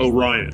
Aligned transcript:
Orion. 0.00 0.52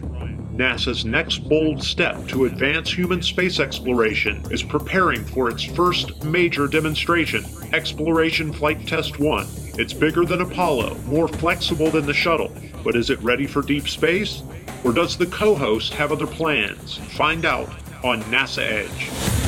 NASA's 0.57 1.05
next 1.05 1.49
bold 1.49 1.83
step 1.83 2.27
to 2.29 2.45
advance 2.45 2.93
human 2.93 3.23
space 3.23 3.61
exploration 3.61 4.43
is 4.51 4.63
preparing 4.63 5.25
for 5.25 5.49
its 5.49 5.65
first 5.65 6.23
major 6.25 6.67
demonstration, 6.67 7.45
Exploration 7.73 8.53
Flight 8.53 8.87
Test 8.87 9.19
1. 9.19 9.47
It's 9.79 9.95
bigger 9.95 10.25
than 10.25 10.43
Apollo, 10.43 10.97
more 11.07 11.29
flexible 11.29 11.91
than 11.91 12.05
the 12.05 12.13
shuttle, 12.13 12.53
but 12.85 12.97
is 12.97 13.09
it 13.09 13.23
ready 13.23 13.47
for 13.47 13.63
deep 13.63 13.89
space? 13.89 14.43
Or 14.85 14.93
does 14.93 15.17
the 15.17 15.27
co 15.27 15.55
host 15.55 15.95
have 15.95 16.13
other 16.13 16.27
plans? 16.27 16.99
Find 17.17 17.45
out 17.45 17.71
on 18.05 18.23
NASA 18.25 18.63
Edge. 18.63 19.40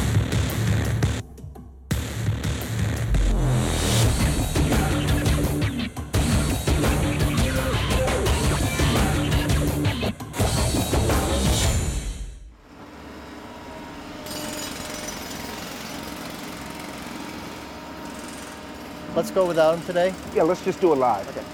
Let's 19.14 19.30
go 19.30 19.46
without 19.46 19.74
him 19.74 19.84
today. 19.84 20.14
Yeah, 20.34 20.44
let's 20.44 20.64
just 20.64 20.80
do 20.80 20.92
it 20.94 20.96
live. 20.96 21.28
Okay. 21.28 21.44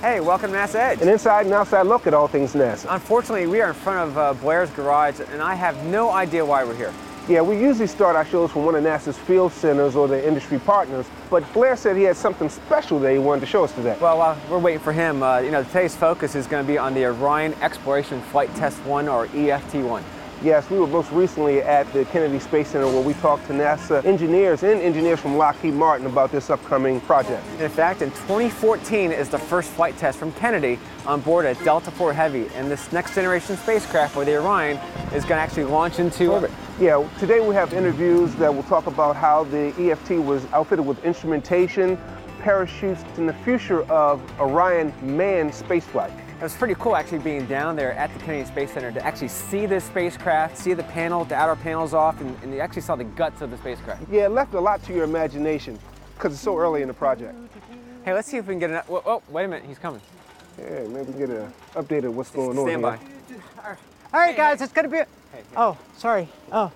Hey, 0.00 0.20
welcome 0.20 0.52
to 0.52 0.56
NASA 0.56 0.76
Edge. 0.76 1.02
An 1.02 1.08
inside 1.08 1.44
and 1.44 1.54
outside 1.54 1.82
look 1.82 2.06
at 2.06 2.14
all 2.14 2.28
things 2.28 2.54
NASA. 2.54 2.86
Unfortunately, 2.88 3.46
we 3.46 3.60
are 3.60 3.68
in 3.68 3.74
front 3.74 4.08
of 4.08 4.16
uh, 4.18 4.32
Blair's 4.32 4.70
garage, 4.70 5.20
and 5.20 5.42
I 5.42 5.54
have 5.54 5.84
no 5.84 6.10
idea 6.10 6.42
why 6.44 6.64
we're 6.64 6.74
here. 6.74 6.94
Yeah, 7.28 7.42
we 7.42 7.60
usually 7.60 7.86
start 7.86 8.16
our 8.16 8.24
shows 8.24 8.52
from 8.52 8.64
one 8.64 8.74
of 8.74 8.82
NASA's 8.82 9.18
field 9.18 9.52
centers 9.52 9.96
or 9.96 10.08
their 10.08 10.22
industry 10.22 10.58
partners, 10.58 11.06
but 11.28 11.50
Blair 11.52 11.76
said 11.76 11.96
he 11.96 12.04
had 12.04 12.16
something 12.16 12.48
special 12.48 12.98
that 13.00 13.12
he 13.12 13.18
wanted 13.18 13.40
to 13.40 13.46
show 13.46 13.64
us 13.64 13.72
today. 13.72 13.96
Well, 14.00 14.22
uh, 14.22 14.38
we're 14.50 14.58
waiting 14.58 14.80
for 14.80 14.92
him. 14.92 15.22
Uh, 15.22 15.38
you 15.38 15.50
know, 15.50 15.62
today's 15.62 15.94
focus 15.94 16.34
is 16.34 16.46
going 16.46 16.64
to 16.64 16.66
be 16.66 16.78
on 16.78 16.94
the 16.94 17.04
Orion 17.04 17.54
Exploration 17.60 18.20
Flight 18.22 18.54
Test 18.56 18.78
1, 18.84 19.08
or 19.08 19.26
EFT-1. 19.26 20.02
Yes, 20.42 20.68
we 20.68 20.78
were 20.78 20.86
most 20.86 21.10
recently 21.10 21.62
at 21.62 21.90
the 21.94 22.04
Kennedy 22.06 22.38
Space 22.38 22.68
Center 22.68 22.86
where 22.86 23.00
we 23.00 23.14
talked 23.14 23.46
to 23.46 23.54
NASA 23.54 24.04
engineers 24.04 24.62
and 24.62 24.80
engineers 24.80 25.18
from 25.18 25.38
Lockheed 25.38 25.72
Martin 25.72 26.06
about 26.06 26.30
this 26.32 26.50
upcoming 26.50 27.00
project. 27.00 27.42
In 27.60 27.70
fact, 27.70 28.02
in 28.02 28.10
2014 28.10 29.10
is 29.10 29.30
the 29.30 29.38
first 29.38 29.70
flight 29.70 29.96
test 29.96 30.18
from 30.18 30.32
Kennedy 30.32 30.78
on 31.06 31.20
board 31.22 31.46
a 31.46 31.54
Delta 31.64 31.90
IV 31.90 32.14
Heavy, 32.14 32.48
and 32.56 32.70
this 32.70 32.92
next 32.92 33.14
generation 33.14 33.56
spacecraft, 33.56 34.16
or 34.16 34.24
the 34.24 34.36
Orion, 34.36 34.76
is 35.14 35.24
going 35.24 35.36
to 35.38 35.42
actually 35.42 35.64
launch 35.64 35.98
into 35.98 36.32
orbit. 36.32 36.50
Yeah, 36.78 37.08
today 37.18 37.40
we 37.40 37.54
have 37.54 37.72
interviews 37.72 38.34
that 38.34 38.54
will 38.54 38.64
talk 38.64 38.86
about 38.86 39.16
how 39.16 39.44
the 39.44 39.72
EFT 39.78 40.22
was 40.22 40.44
outfitted 40.52 40.84
with 40.84 41.02
instrumentation, 41.04 41.98
parachutes, 42.40 43.02
and 43.16 43.26
the 43.28 43.34
future 43.34 43.82
of 43.84 44.20
Orion 44.38 44.92
manned 45.00 45.52
spaceflight. 45.52 46.12
It 46.36 46.42
was 46.42 46.54
pretty 46.54 46.74
cool 46.74 46.96
actually 46.96 47.20
being 47.20 47.46
down 47.46 47.76
there 47.76 47.92
at 47.92 48.12
the 48.12 48.18
Kennedy 48.20 48.44
Space 48.44 48.72
Center 48.72 48.90
to 48.92 49.04
actually 49.04 49.28
see 49.28 49.66
this 49.66 49.84
spacecraft, 49.84 50.58
see 50.58 50.74
the 50.74 50.82
panel, 50.82 51.24
the 51.24 51.36
outer 51.36 51.56
panels 51.56 51.94
off, 51.94 52.20
and, 52.20 52.36
and 52.42 52.52
you 52.52 52.60
actually 52.60 52.82
saw 52.82 52.96
the 52.96 53.04
guts 53.04 53.40
of 53.40 53.50
the 53.50 53.56
spacecraft. 53.56 54.02
Yeah, 54.10 54.26
it 54.26 54.30
left 54.30 54.52
a 54.54 54.60
lot 54.60 54.82
to 54.84 54.92
your 54.92 55.04
imagination 55.04 55.78
because 56.14 56.32
it's 56.32 56.42
so 56.42 56.58
early 56.58 56.82
in 56.82 56.88
the 56.88 56.94
project. 56.94 57.34
Hey, 58.04 58.12
let's 58.12 58.28
see 58.28 58.36
if 58.36 58.46
we 58.46 58.52
can 58.52 58.58
get 58.58 58.70
an. 58.70 58.82
Oh, 58.88 59.02
oh 59.06 59.22
wait 59.30 59.44
a 59.44 59.48
minute, 59.48 59.64
he's 59.66 59.78
coming. 59.78 60.00
Yeah, 60.58 60.86
maybe 60.88 60.98
we 60.98 61.04
can 61.04 61.18
get 61.18 61.30
an 61.30 61.52
update 61.74 62.04
of 62.04 62.16
what's 62.16 62.30
going 62.30 62.58
on. 62.58 62.66
Stand 62.66 62.82
by. 62.82 62.98
All 64.12 64.20
right, 64.20 64.36
guys, 64.36 64.60
it's 64.60 64.72
gonna 64.72 64.88
be. 64.88 64.98
A... 64.98 65.06
Oh, 65.56 65.78
sorry. 65.96 66.28
Oh, 66.52 66.70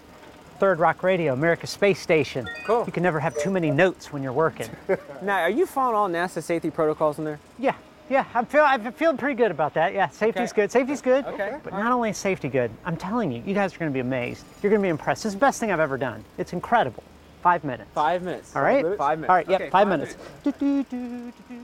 Third 0.58 0.78
Rock 0.78 1.02
Radio, 1.02 1.32
America's 1.32 1.70
Space 1.70 2.00
Station. 2.00 2.48
Cool. 2.64 2.84
You 2.86 2.92
can 2.92 3.02
never 3.02 3.20
have 3.20 3.36
too 3.38 3.50
many 3.50 3.70
notes 3.70 4.12
when 4.12 4.22
you're 4.22 4.32
working. 4.32 4.68
now, 5.22 5.38
are 5.40 5.50
you 5.50 5.66
following 5.66 5.96
all 5.96 6.08
NASA 6.08 6.42
safety 6.42 6.70
protocols 6.70 7.18
in 7.18 7.24
there? 7.24 7.38
Yeah, 7.58 7.74
yeah, 8.10 8.24
I'm, 8.34 8.46
feel, 8.46 8.62
I'm 8.64 8.92
feeling 8.92 9.16
pretty 9.16 9.34
good 9.34 9.50
about 9.50 9.74
that. 9.74 9.92
Yeah, 9.94 10.08
safety's 10.08 10.50
Okay. 10.52 10.62
good. 10.62 10.72
Safety's 10.72 11.00
good. 11.02 11.24
Okay. 11.26 11.56
But 11.62 11.72
not 11.74 11.92
only 11.92 12.10
is 12.10 12.16
safety 12.16 12.48
good, 12.48 12.70
I'm 12.84 12.96
telling 12.96 13.30
you, 13.32 13.42
you 13.46 13.54
guys 13.54 13.74
are 13.74 13.78
going 13.78 13.90
to 13.90 13.94
be 13.94 14.00
amazed. 14.00 14.44
You're 14.62 14.70
going 14.70 14.80
to 14.82 14.86
be 14.86 14.90
impressed. 14.90 15.22
This 15.24 15.30
is 15.30 15.34
the 15.34 15.40
best 15.40 15.60
thing 15.60 15.70
I've 15.70 15.80
ever 15.80 15.96
done. 15.98 16.24
It's 16.38 16.52
incredible. 16.52 17.02
Five 17.42 17.64
minutes. 17.64 17.88
Five 17.94 18.22
minutes. 18.22 18.54
All 18.56 18.62
right? 18.62 18.84
Five 18.98 19.18
minutes. 19.18 19.30
All 19.30 19.36
right, 19.36 19.48
yep, 19.48 19.60
Okay, 19.60 19.70
five, 19.70 19.88
minutes. 19.88 20.16
Do, 20.42 20.52
do, 20.52 20.82
do, 20.84 21.08
do, 21.08 21.32
do. 21.48 21.60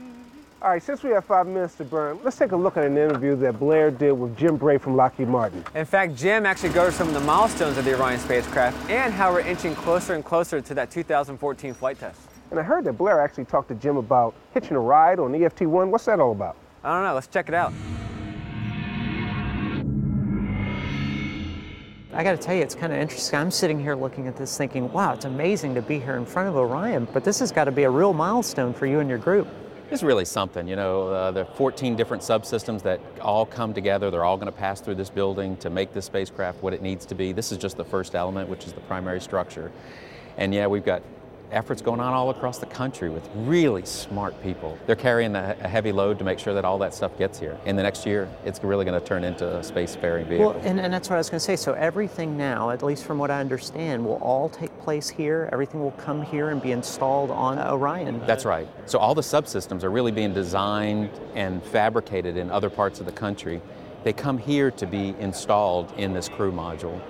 All 0.63 0.71
right, 0.71 0.83
since 0.83 1.03
we 1.03 1.11
have 1.11 1.27
five 1.27 1.47
minutes 1.47 1.75
to 1.75 1.85
burn, 1.85 2.19
let's 2.23 2.39
take 2.39 2.53
a 2.53 2.57
look 2.57 2.79
at 2.79 2.85
an 2.87 2.97
interview 2.97 3.37
that 3.37 3.59
Blair 3.59 3.91
did 3.91 4.13
with 4.13 4.35
Jim 4.35 4.57
Bray 4.57 4.79
from 4.79 4.97
Lockheed 4.97 5.29
Martin. 5.29 5.63
In 5.75 5.85
fact, 5.85 6.15
Jim 6.17 6.47
actually 6.47 6.71
goes 6.71 6.89
over 6.89 6.93
some 6.93 7.09
of 7.09 7.15
the 7.15 7.21
milestones 7.21 7.77
of 7.77 7.85
the 7.85 7.95
Orion 8.01 8.19
spacecraft 8.19 8.89
and 8.89 9.13
how 9.13 9.31
we're 9.31 9.41
inching 9.41 9.75
closer 9.75 10.15
and 10.15 10.25
closer 10.25 10.63
to 10.63 10.73
that 10.75 10.91
2014 10.91 11.75
flight 11.75 11.99
test. 12.01 12.19
And 12.51 12.61
I 12.61 12.63
heard 12.63 12.85
that 12.85 12.95
Blair 12.95 13.21
actually 13.21 13.47
talked 13.47 13.69
to 13.69 13.75
Jim 13.75 13.97
about 13.97 14.35
hitching 14.53 14.77
a 14.77 14.81
ride 14.81 15.19
on 15.19 15.35
EFT-1. 15.35 15.91
What's 15.91 16.05
that 16.05 16.21
all 16.21 16.33
about? 16.33 16.57
I 16.83 16.95
don't 16.95 17.05
know. 17.05 17.15
Let's 17.15 17.27
check 17.27 17.49
it 17.49 17.55
out. 17.55 17.73
I 22.13 22.23
got 22.23 22.33
to 22.33 22.39
tell 22.39 22.55
you, 22.55 22.63
it's 22.63 22.77
kind 22.77 22.93
of 22.93 22.99
interesting. 23.01 23.41
I'm 23.41 23.51
sitting 23.51 23.81
here 23.81 23.97
looking 23.97 24.29
at 24.29 24.37
this 24.37 24.57
thinking, 24.57 24.93
wow, 24.93 25.15
it's 25.15 25.25
amazing 25.25 25.75
to 25.75 25.83
be 25.83 25.99
here 25.99 26.17
in 26.17 26.25
front 26.25 26.49
of 26.49 26.55
Orion, 26.55 27.09
but 27.13 27.25
this 27.25 27.41
has 27.41 27.51
got 27.51 27.65
to 27.65 27.73
be 27.73 27.83
a 27.83 27.91
real 27.91 28.13
milestone 28.13 28.73
for 28.73 28.87
you 28.87 29.01
and 29.01 29.09
your 29.09 29.19
group. 29.19 29.49
It's 29.91 30.05
really 30.05 30.25
something, 30.25 30.69
you 30.69 30.77
know. 30.77 31.09
Uh, 31.09 31.31
there 31.33 31.45
are 31.45 31.55
14 31.57 31.97
different 31.97 32.23
subsystems 32.23 32.83
that 32.83 33.01
all 33.21 33.45
come 33.45 33.75
together. 33.75 34.13
They're 34.13 34.25
all 34.25 34.37
going 34.37 34.47
to 34.47 34.53
pass 34.53 34.81
through 34.81 34.95
this 34.95 35.11
building 35.11 35.57
to 35.57 35.71
make 35.71 35.93
this 35.93 36.05
spacecraft 36.05 36.63
what 36.63 36.73
it 36.73 36.83
needs 36.83 37.05
to 37.07 37.17
be. 37.17 37.33
This 37.33 37.51
is 37.51 37.59
just 37.59 37.77
the 37.77 37.85
first 37.85 38.15
element, 38.15 38.49
which 38.49 38.65
is 38.65 38.73
the 38.73 38.81
primary 38.83 39.21
structure. 39.21 39.73
And 40.37 40.55
yeah, 40.55 40.69
we've 40.69 40.85
got 40.85 41.03
efforts 41.55 41.81
going 41.81 42.01
on 42.01 42.13
all 42.13 42.31
across 42.31 42.59
the 42.59 42.67
country 42.67 43.09
with 43.09 43.29
really 43.35 43.85
smart 43.87 44.41
people. 44.43 44.77
They're 44.87 44.97
carrying 44.97 45.35
a, 45.37 45.55
heavy 45.55 45.93
load 45.93 46.19
to 46.19 46.25
make 46.25 46.39
sure 46.39 46.55
that 46.55 46.65
all 46.65 46.79
that 46.79 46.95
stuff 46.95 47.17
gets 47.17 47.39
here. 47.39 47.59
In 47.65 47.77
the 47.77 47.83
next 47.83 48.05
year, 48.05 48.29
it's 48.45 48.63
really 48.63 48.85
going 48.85 49.01
to 49.01 49.07
turn 49.07 49.25
into 49.25 49.57
a 49.57 49.61
spacefaring 49.61 50.27
vehicle. 50.29 50.53
Well, 50.53 50.61
and, 50.63 50.79
and 50.79 50.93
that's 50.93 51.09
what 51.09 51.17
I 51.17 51.19
was 51.19 51.31
going 51.31 51.39
to 51.39 51.45
say. 51.45 51.57
So 51.57 51.73
everything 51.73 52.37
now, 52.37 52.71
at 52.71 52.83
least 52.83 53.05
from 53.05 53.19
what 53.19 53.31
I 53.31 53.41
understand, 53.41 54.05
will 54.05 54.17
all 54.17 54.49
take 54.49 54.77
place 54.81 55.09
here. 55.09 55.49
Everything 55.53 55.81
will 55.81 55.93
come 55.93 56.23
here 56.23 56.51
and 56.51 56.61
be 56.61 56.73
installed 56.73 57.31
on 57.31 57.59
Orion. 57.59 58.21
That's 58.27 58.45
right. 58.45 58.69
So 58.87 58.99
all 58.99 59.15
the 59.15 59.23
subsystems 59.23 59.83
are 59.83 59.91
really 59.91 60.13
being 60.13 60.35
designed 60.35 61.11
and 61.35 61.63
fabricated 61.63 62.37
in 62.37 62.51
other 62.51 62.71
parts 62.71 63.01
of 63.01 63.07
the 63.07 63.13
country. 63.13 63.61
They 64.03 64.13
come 64.13 64.37
here 64.37 64.71
to 64.73 64.87
be 64.87 65.15
installed 65.19 65.93
in 65.97 66.13
this 66.13 66.29
crew 66.29 66.53
module. 66.53 67.01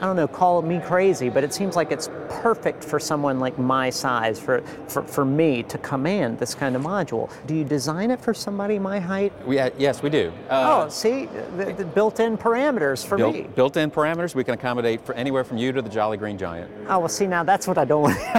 I 0.00 0.06
don't 0.06 0.16
know, 0.16 0.26
call 0.26 0.60
me 0.62 0.80
crazy, 0.80 1.28
but 1.28 1.44
it 1.44 1.54
seems 1.54 1.76
like 1.76 1.92
it's 1.92 2.10
perfect 2.28 2.82
for 2.82 2.98
someone 2.98 3.38
like 3.38 3.58
my 3.58 3.90
size, 3.90 4.40
for, 4.40 4.60
for, 4.88 5.02
for 5.04 5.24
me 5.24 5.62
to 5.64 5.78
command 5.78 6.38
this 6.38 6.54
kind 6.54 6.74
of 6.74 6.82
module. 6.82 7.30
Do 7.46 7.54
you 7.54 7.64
design 7.64 8.10
it 8.10 8.20
for 8.20 8.34
somebody 8.34 8.78
my 8.78 8.98
height? 8.98 9.32
We, 9.46 9.58
uh, 9.58 9.70
yes, 9.78 10.02
we 10.02 10.10
do. 10.10 10.32
oh, 10.50 10.88
see, 10.88 11.26
the, 11.56 11.72
the 11.72 11.84
built-in 11.84 12.36
parameters 12.36 13.06
for 13.06 13.16
me. 13.16 13.42
Built, 13.42 13.54
built-in 13.54 13.90
parameters, 13.90 14.34
we 14.34 14.42
can 14.42 14.54
accommodate 14.54 15.00
for 15.00 15.14
anywhere 15.14 15.44
from 15.44 15.58
you 15.58 15.72
to 15.72 15.80
the 15.80 15.88
Jolly 15.88 16.16
Green 16.16 16.36
Giant. 16.36 16.70
Oh, 16.88 16.98
well, 16.98 17.08
see, 17.08 17.26
now 17.26 17.44
that's 17.44 17.68
what 17.68 17.78
I 17.78 17.84
don't 17.84 18.02
want. 18.02 18.18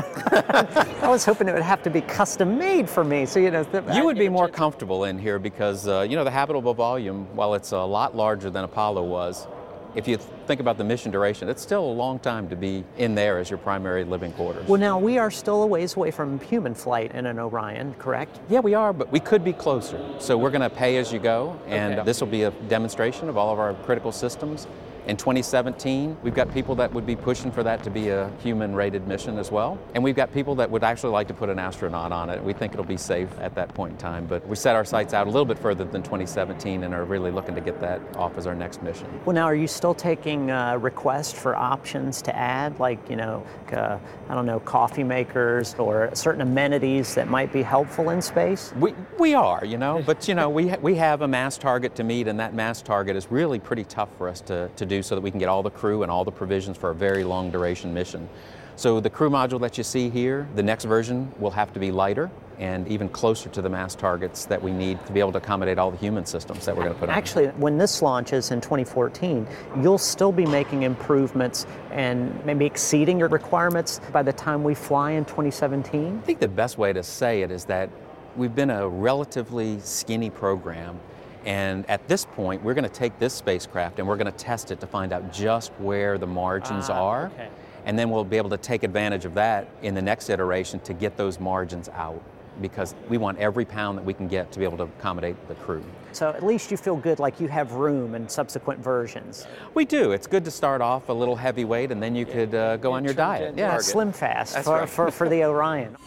I 1.04 1.08
was 1.08 1.24
hoping 1.24 1.48
it 1.48 1.54
would 1.54 1.62
have 1.62 1.84
to 1.84 1.90
be 1.90 2.02
custom 2.02 2.58
made 2.58 2.90
for 2.90 3.04
me. 3.04 3.26
So, 3.26 3.40
you 3.40 3.50
know, 3.52 3.66
You 3.94 4.04
would 4.06 4.18
be 4.18 4.30
more 4.30 4.50
comfortable 4.50 5.06
in 5.06 5.18
here 5.18 5.40
because, 5.40 5.88
uh, 5.88 6.02
you 6.02 6.16
know, 6.16 6.24
the 6.24 6.32
habitable 6.32 6.74
volume, 6.74 7.28
while 7.36 7.54
it's 7.54 7.72
a 7.72 7.80
lot 7.80 8.16
larger 8.16 8.50
than 8.50 8.66
Apollo 8.66 9.04
was, 9.04 9.48
if 9.96 10.08
you 10.08 10.20
think 10.46 10.62
about 10.62 10.78
the 10.78 10.84
mission 10.84 11.12
duration, 11.12 11.50
it's 11.50 11.62
still 11.62 11.84
a 11.84 11.92
long 11.94 12.20
time 12.20 12.48
to 12.50 12.56
be 12.56 12.84
in 12.98 13.16
there 13.16 13.38
as 13.40 13.50
your 13.50 13.58
primary 13.58 14.04
living 14.04 14.32
quarters. 14.34 14.68
Well, 14.68 14.80
now 14.80 15.00
we 15.00 15.18
are 15.18 15.32
still 15.32 15.64
a 15.64 15.68
ways 15.68 15.96
away 15.96 16.12
from 16.12 16.40
human 16.40 16.74
flight 16.76 17.12
in 17.14 17.26
an 17.26 17.40
Orion, 17.40 17.94
correct? 17.96 18.40
Yeah, 18.50 18.60
we 18.60 18.74
are, 18.74 18.94
but 18.94 19.12
we 19.12 19.20
could 19.20 19.44
be 19.44 19.54
closer. 19.54 20.00
So 20.20 20.38
we're 20.38 20.52
going 20.52 20.62
to 20.62 20.70
pay 20.70 20.98
as 20.98 21.12
you 21.12 21.20
go, 21.20 21.60
and 21.68 21.96
Okay. 21.96 22.04
this 22.04 22.22
will 22.22 22.28
be 22.28 22.44
a 22.44 22.52
demonstration 22.70 23.30
of 23.30 23.38
all 23.38 23.52
of 23.52 23.60
our 23.60 23.74
critical 23.74 24.12
systems. 24.12 24.68
In 25.08 25.16
2017, 25.18 26.18
we've 26.24 26.34
got 26.34 26.52
people 26.52 26.74
that 26.76 26.92
would 26.92 27.06
be 27.06 27.16
pushing 27.16 27.52
for 27.52 27.62
that 27.62 27.84
to 27.84 27.92
be 27.92 28.10
a 28.10 28.32
human 28.42 28.74
rated 28.74 29.08
mission 29.08 29.38
as 29.38 29.52
well. 29.52 29.78
And 29.94 30.04
we've 30.04 30.16
got 30.16 30.34
people 30.34 30.56
that 30.56 30.72
would 30.72 30.84
actually 30.84 31.12
like 31.12 31.28
to 31.28 31.34
put 31.36 31.48
an 31.48 31.60
astronaut 31.60 32.12
on 32.12 32.32
it. 32.32 32.44
We 32.44 32.54
think 32.54 32.74
it'll 32.74 32.86
be 32.86 32.98
safe 32.98 33.30
at 33.40 33.54
that 33.54 33.72
point 33.76 33.92
in 33.92 33.98
time. 34.00 34.26
But 34.26 34.48
we 34.48 34.56
set 34.56 34.76
our 34.76 34.84
sights 34.84 35.14
out 35.14 35.28
a 35.28 35.30
little 35.30 35.46
bit 35.46 35.60
further 35.60 35.84
than 35.84 36.02
2017 36.02 36.84
and 36.84 36.92
are 36.92 37.04
really 37.06 37.30
looking 37.30 37.54
to 37.54 37.62
get 37.62 37.80
that 37.82 38.02
off 38.16 38.36
as 38.40 38.48
our 38.48 38.56
next 38.56 38.82
mission. 38.82 39.08
Well, 39.26 39.36
now 39.36 39.46
are 39.46 39.54
you 39.54 39.68
still 39.68 39.94
taking 39.94 40.35
uh, 40.50 40.78
requests 40.78 41.34
for 41.34 41.56
options 41.56 42.22
to 42.24 42.36
add, 42.36 42.80
like, 42.80 43.10
you 43.10 43.16
know, 43.16 43.46
uh, 43.72 43.98
I 44.30 44.36
don't 44.36 44.46
know, 44.46 44.60
coffee 44.60 45.04
makers 45.04 45.76
or 45.76 46.10
certain 46.14 46.42
amenities 46.42 47.16
that 47.16 47.28
might 47.28 47.52
be 47.52 47.62
helpful 47.62 48.10
in 48.10 48.22
space? 48.22 48.74
We, 48.78 48.94
we 49.20 49.34
are, 49.34 49.66
you 49.66 49.78
know, 49.78 50.04
but 50.06 50.28
you 50.28 50.36
know, 50.36 50.50
we, 50.60 50.70
ha- 50.70 50.78
we 50.82 50.96
have 50.96 51.22
a 51.22 51.28
mass 51.28 51.58
target 51.58 51.96
to 51.96 52.04
meet, 52.04 52.28
and 52.28 52.40
that 52.40 52.54
mass 52.54 52.82
target 52.82 53.16
is 53.16 53.32
really 53.32 53.60
pretty 53.60 53.84
tough 53.84 54.10
for 54.18 54.28
us 54.28 54.42
to, 54.42 54.70
to 54.76 54.86
do 54.86 55.02
so 55.02 55.16
that 55.16 55.22
we 55.22 55.32
can 55.32 55.40
get 55.40 55.50
all 55.50 55.64
the 55.64 55.72
crew 55.72 56.04
and 56.04 56.12
all 56.12 56.24
the 56.24 56.32
provisions 56.32 56.78
for 56.78 56.92
a 56.92 56.96
very 56.96 57.24
long 57.24 57.52
duration 57.52 57.94
mission. 57.94 58.30
So 58.76 59.00
the 59.00 59.10
crew 59.10 59.30
module 59.30 59.60
that 59.62 59.78
you 59.78 59.84
see 59.84 60.10
here, 60.10 60.48
the 60.56 60.64
next 60.64 60.86
version 60.86 61.32
will 61.40 61.52
have 61.52 61.72
to 61.74 61.80
be 61.80 61.92
lighter 61.92 62.30
and 62.60 62.88
even 62.88 63.10
closer 63.10 63.50
to 63.50 63.62
the 63.62 63.70
mass 63.70 63.96
targets 63.96 64.46
that 64.46 64.62
we 64.62 64.72
need 64.72 65.04
to 65.06 65.12
be 65.12 65.20
able 65.20 65.32
to 65.34 65.38
accommodate 65.38 65.78
all 65.78 65.92
the 65.92 65.98
human 65.98 66.26
systems 66.26 66.66
that 66.66 66.76
we're 66.76 66.84
going 66.84 66.94
to 66.94 67.00
put 67.00 67.10
on. 67.10 67.16
Actually, 67.16 67.48
when 67.58 67.78
this 67.78 68.02
launches 68.02 68.52
in 68.52 68.62
2014, 68.62 69.48
you'll 69.82 69.98
still 69.98 70.32
be 70.32 70.46
making 70.46 70.84
improvements 70.84 71.66
and 71.92 72.44
maybe 72.46 72.66
exceeding 72.66 73.20
your 73.20 73.30
requirements 73.30 74.00
by 74.12 74.24
the 74.24 74.34
time 74.34 74.64
we 74.64 74.74
fly 74.76 75.12
in 75.12 75.26
2017? 75.26 76.20
I 76.22 76.26
think 76.26 76.40
the 76.40 76.48
best 76.48 76.78
way 76.78 76.94
to 76.94 77.04
say 77.04 77.42
it 77.42 77.52
is 77.52 77.66
that 77.66 77.90
we've 78.36 78.56
been 78.56 78.70
a 78.70 78.88
relatively 78.88 79.80
skinny 79.80 80.30
program, 80.30 81.00
And 81.46 81.88
at 81.90 82.08
this 82.08 82.26
point, 82.26 82.64
we're 82.64 82.74
going 82.74 82.90
to 82.90 83.00
take 83.00 83.20
this 83.20 83.34
spacecraft 83.34 84.00
and 84.00 84.08
we're 84.08 84.18
going 84.18 84.32
to 84.32 84.38
test 84.38 84.72
it 84.72 84.80
to 84.80 84.88
find 84.88 85.14
out 85.14 85.32
just 85.32 85.72
where 85.78 86.18
the 86.18 86.26
margins 86.26 86.90
Ah, 86.90 87.04
are. 87.04 87.26
okay. 87.28 87.50
And 87.86 88.00
then 88.00 88.10
we'll 88.10 88.24
be 88.24 88.38
able 88.38 88.50
to 88.50 88.58
take 88.58 88.82
advantage 88.82 89.26
of 89.26 89.36
that 89.36 89.68
in 89.84 89.94
the 89.94 90.02
next 90.02 90.30
iteration 90.32 90.80
to 90.82 90.94
get 90.94 91.18
those 91.18 91.40
margins 91.40 91.88
out 91.90 92.20
because 92.62 92.96
we 93.10 93.18
want 93.18 93.38
every 93.40 93.66
pound 93.66 93.98
that 93.98 94.06
we 94.06 94.14
can 94.14 94.28
get 94.28 94.52
to 94.52 94.60
be 94.60 94.66
able 94.66 94.78
to 94.78 94.84
accommodate 94.84 95.36
the 95.48 95.56
crew. 95.56 95.84
So 96.12 96.30
at 96.30 96.44
least 96.44 96.72
you 96.72 96.78
feel 96.78 96.96
good 96.96 97.20
like 97.20 97.40
you 97.40 97.48
have 97.48 97.74
room 97.74 98.16
in 98.16 98.30
subsequent 98.30 98.80
versions. 98.80 99.48
We 99.74 99.86
do. 99.86 100.12
It's 100.12 100.28
good 100.28 100.46
to 100.46 100.52
start 100.52 100.82
off 100.82 101.10
a 101.10 101.14
little 101.14 101.36
heavyweight 101.36 101.92
and 101.92 102.02
then 102.02 102.16
you 102.16 102.26
could 102.26 102.56
uh, 102.56 102.78
go 102.78 102.94
on 102.94 103.04
your 103.04 103.14
diet. 103.14 103.56
Yeah. 103.58 103.70
target. 103.70 103.86
Slim 103.86 104.12
fast 104.12 104.58
for, 104.60 104.80
right. 104.80 104.90
for, 104.90 105.12
for 105.12 105.30
the 105.30 105.44
Orion. 105.46 105.98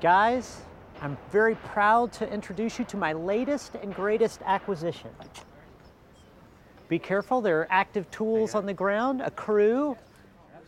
Guys, 0.00 0.60
I'm 1.00 1.16
very 1.30 1.56
proud 1.56 2.12
to 2.14 2.32
introduce 2.32 2.78
you 2.78 2.84
to 2.86 2.96
my 2.96 3.12
latest 3.12 3.74
and 3.74 3.94
greatest 3.94 4.40
acquisition. 4.44 5.10
Be 6.88 6.98
careful, 6.98 7.40
there 7.40 7.60
are 7.60 7.66
active 7.70 8.10
tools 8.10 8.54
on 8.54 8.66
the 8.66 8.74
ground, 8.74 9.20
a 9.20 9.30
crew. 9.30 9.96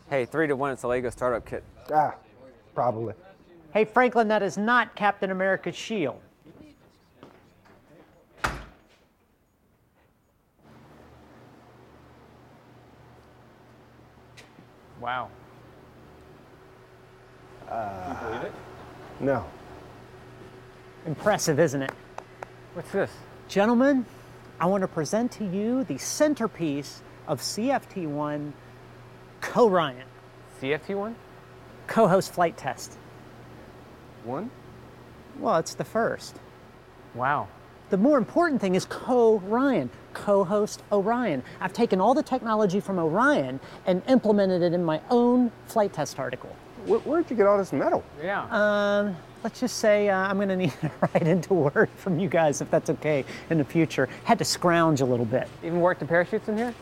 Hey, 0.09 0.25
three 0.25 0.47
to 0.47 0.57
one, 0.57 0.73
it's 0.73 0.83
a 0.83 0.89
Lego 0.89 1.11
startup 1.11 1.45
kit. 1.47 1.63
Ah, 1.93 2.15
probably. 2.75 3.15
Hey, 3.75 3.85
Franklin, 3.85 4.29
that 4.29 4.41
is 4.41 4.57
not 4.57 4.95
Captain 4.95 5.33
America's 5.33 5.75
shield. 5.75 6.21
Wow. 15.01 15.29
Uh, 17.69 17.91
you 18.09 18.29
believe 18.29 18.45
it? 18.45 18.53
No. 19.19 19.45
Impressive, 21.05 21.59
isn't 21.59 21.83
it? 21.83 21.91
What's 22.75 22.93
this? 22.93 23.11
Gentlemen, 23.49 24.07
I 24.61 24.67
want 24.67 24.83
to 24.83 24.89
present 24.89 25.33
to 25.33 25.45
you 25.45 25.83
the 25.83 25.99
centerpiece 25.99 27.03
of 27.27 27.41
CFT1 27.41 28.53
Co-Ryan, 29.41 30.07
CFT 30.63 30.95
one? 30.95 31.17
co-host 31.89 32.33
flight 32.33 32.57
test. 32.57 32.99
One? 34.25 34.51
Well, 35.39 35.57
it's 35.57 35.75
the 35.75 35.85
first. 35.85 36.37
Wow. 37.15 37.49
The 37.91 37.99
more 37.99 38.19
important 38.19 38.61
thing 38.61 38.75
is 38.75 38.87
co-Ryan, 38.87 39.91
co-host 40.15 40.83
Orion. 40.91 41.43
I've 41.61 41.73
taken 41.73 42.01
all 42.01 42.15
the 42.15 42.23
technology 42.23 42.81
from 42.81 42.99
Orion 42.99 43.61
and 43.87 44.03
implemented 44.09 44.63
it 44.63 44.73
in 44.73 44.83
my 44.83 45.01
own 45.11 45.53
flight 45.67 45.93
test 45.93 46.19
article. 46.19 46.55
Where, 46.87 46.99
where'd 47.01 47.31
you 47.31 47.37
get 47.37 47.47
all 47.47 47.59
this 47.59 47.73
metal? 47.73 48.03
Yeah. 48.23 48.47
Um, 48.51 49.17
let's 49.43 49.61
just 49.61 49.79
say 49.79 50.09
uh, 50.09 50.17
I'm 50.17 50.37
going 50.37 50.49
to 50.49 50.57
need 50.57 50.73
to 50.81 50.91
write 51.01 51.27
into 51.27 51.55
Word 51.55 51.91
from 51.97 52.19
you 52.19 52.29
guys 52.29 52.61
if 52.61 52.71
that's 52.71 52.91
okay 52.91 53.25
in 53.51 53.59
the 53.59 53.65
future. 53.65 54.09
Had 54.25 54.39
to 54.39 54.45
scrounge 54.45 55.01
a 55.01 55.07
little 55.07 55.27
bit. 55.27 55.49
Even 55.63 55.81
worked 55.81 56.01
the 56.01 56.07
parachutes 56.07 56.49
in 56.49 56.57
here? 56.57 56.75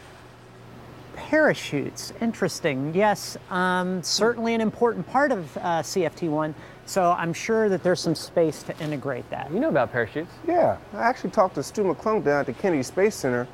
Parachutes, 1.15 2.12
interesting. 2.21 2.95
Yes, 2.95 3.37
um, 3.50 4.03
certainly 4.03 4.55
an 4.55 4.61
important 4.61 5.06
part 5.06 5.31
of 5.31 5.56
uh, 5.59 5.83
CFT1. 5.83 6.55
So 6.87 7.12
I'm 7.12 7.32
sure 7.32 7.69
that 7.69 7.82
there's 7.82 8.00
some 8.00 8.14
space 8.14 8.62
to 8.64 8.79
integrate 8.79 9.29
that. 9.31 9.52
You 9.52 9.61
know 9.61 9.69
about 9.69 9.93
parachutes. 9.93 10.32
Yeah, 10.46 10.76
I 10.93 10.99
actually 10.99 11.31
talked 11.31 11.55
to 11.55 11.62
Stu 11.62 11.82
McClung 11.84 12.25
down 12.25 12.40
at 12.40 12.46
the 12.46 12.52
Kennedy 12.52 12.82
Space 12.82 13.14
Center, 13.14 13.46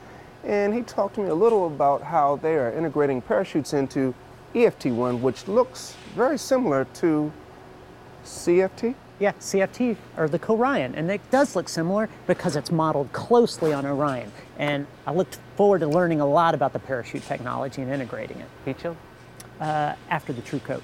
and 0.44 0.72
he 0.74 0.82
talked 0.82 1.16
to 1.16 1.20
me 1.22 1.28
a 1.28 1.34
little 1.34 1.66
about 1.66 2.02
how 2.02 2.36
they 2.36 2.56
are 2.56 2.72
integrating 2.72 3.20
parachutes 3.20 3.74
into 3.74 4.14
EFT1, 4.54 5.20
which 5.20 5.46
looks 5.46 5.94
very 6.16 6.38
similar 6.38 6.86
to 6.94 7.30
CFT. 8.24 8.94
Yeah, 9.20 9.32
CFT 9.32 9.96
or 10.16 10.28
the 10.28 10.40
Orion, 10.48 10.94
and 10.94 11.10
it 11.10 11.20
does 11.30 11.56
look 11.56 11.68
similar 11.68 12.08
because 12.26 12.54
it's 12.56 12.70
modeled 12.70 13.12
closely 13.12 13.72
on 13.72 13.84
Orion. 13.84 14.30
And 14.58 14.86
I 15.06 15.12
look 15.12 15.28
forward 15.56 15.80
to 15.80 15.88
learning 15.88 16.20
a 16.20 16.26
lot 16.26 16.54
about 16.54 16.72
the 16.72 16.78
parachute 16.78 17.24
technology 17.24 17.82
and 17.82 17.92
integrating 17.92 18.38
it 18.38 18.46
Heat 18.64 18.80
shield? 18.80 18.96
uh, 19.60 19.94
after 20.08 20.32
the 20.32 20.42
True 20.42 20.60
Coat. 20.60 20.82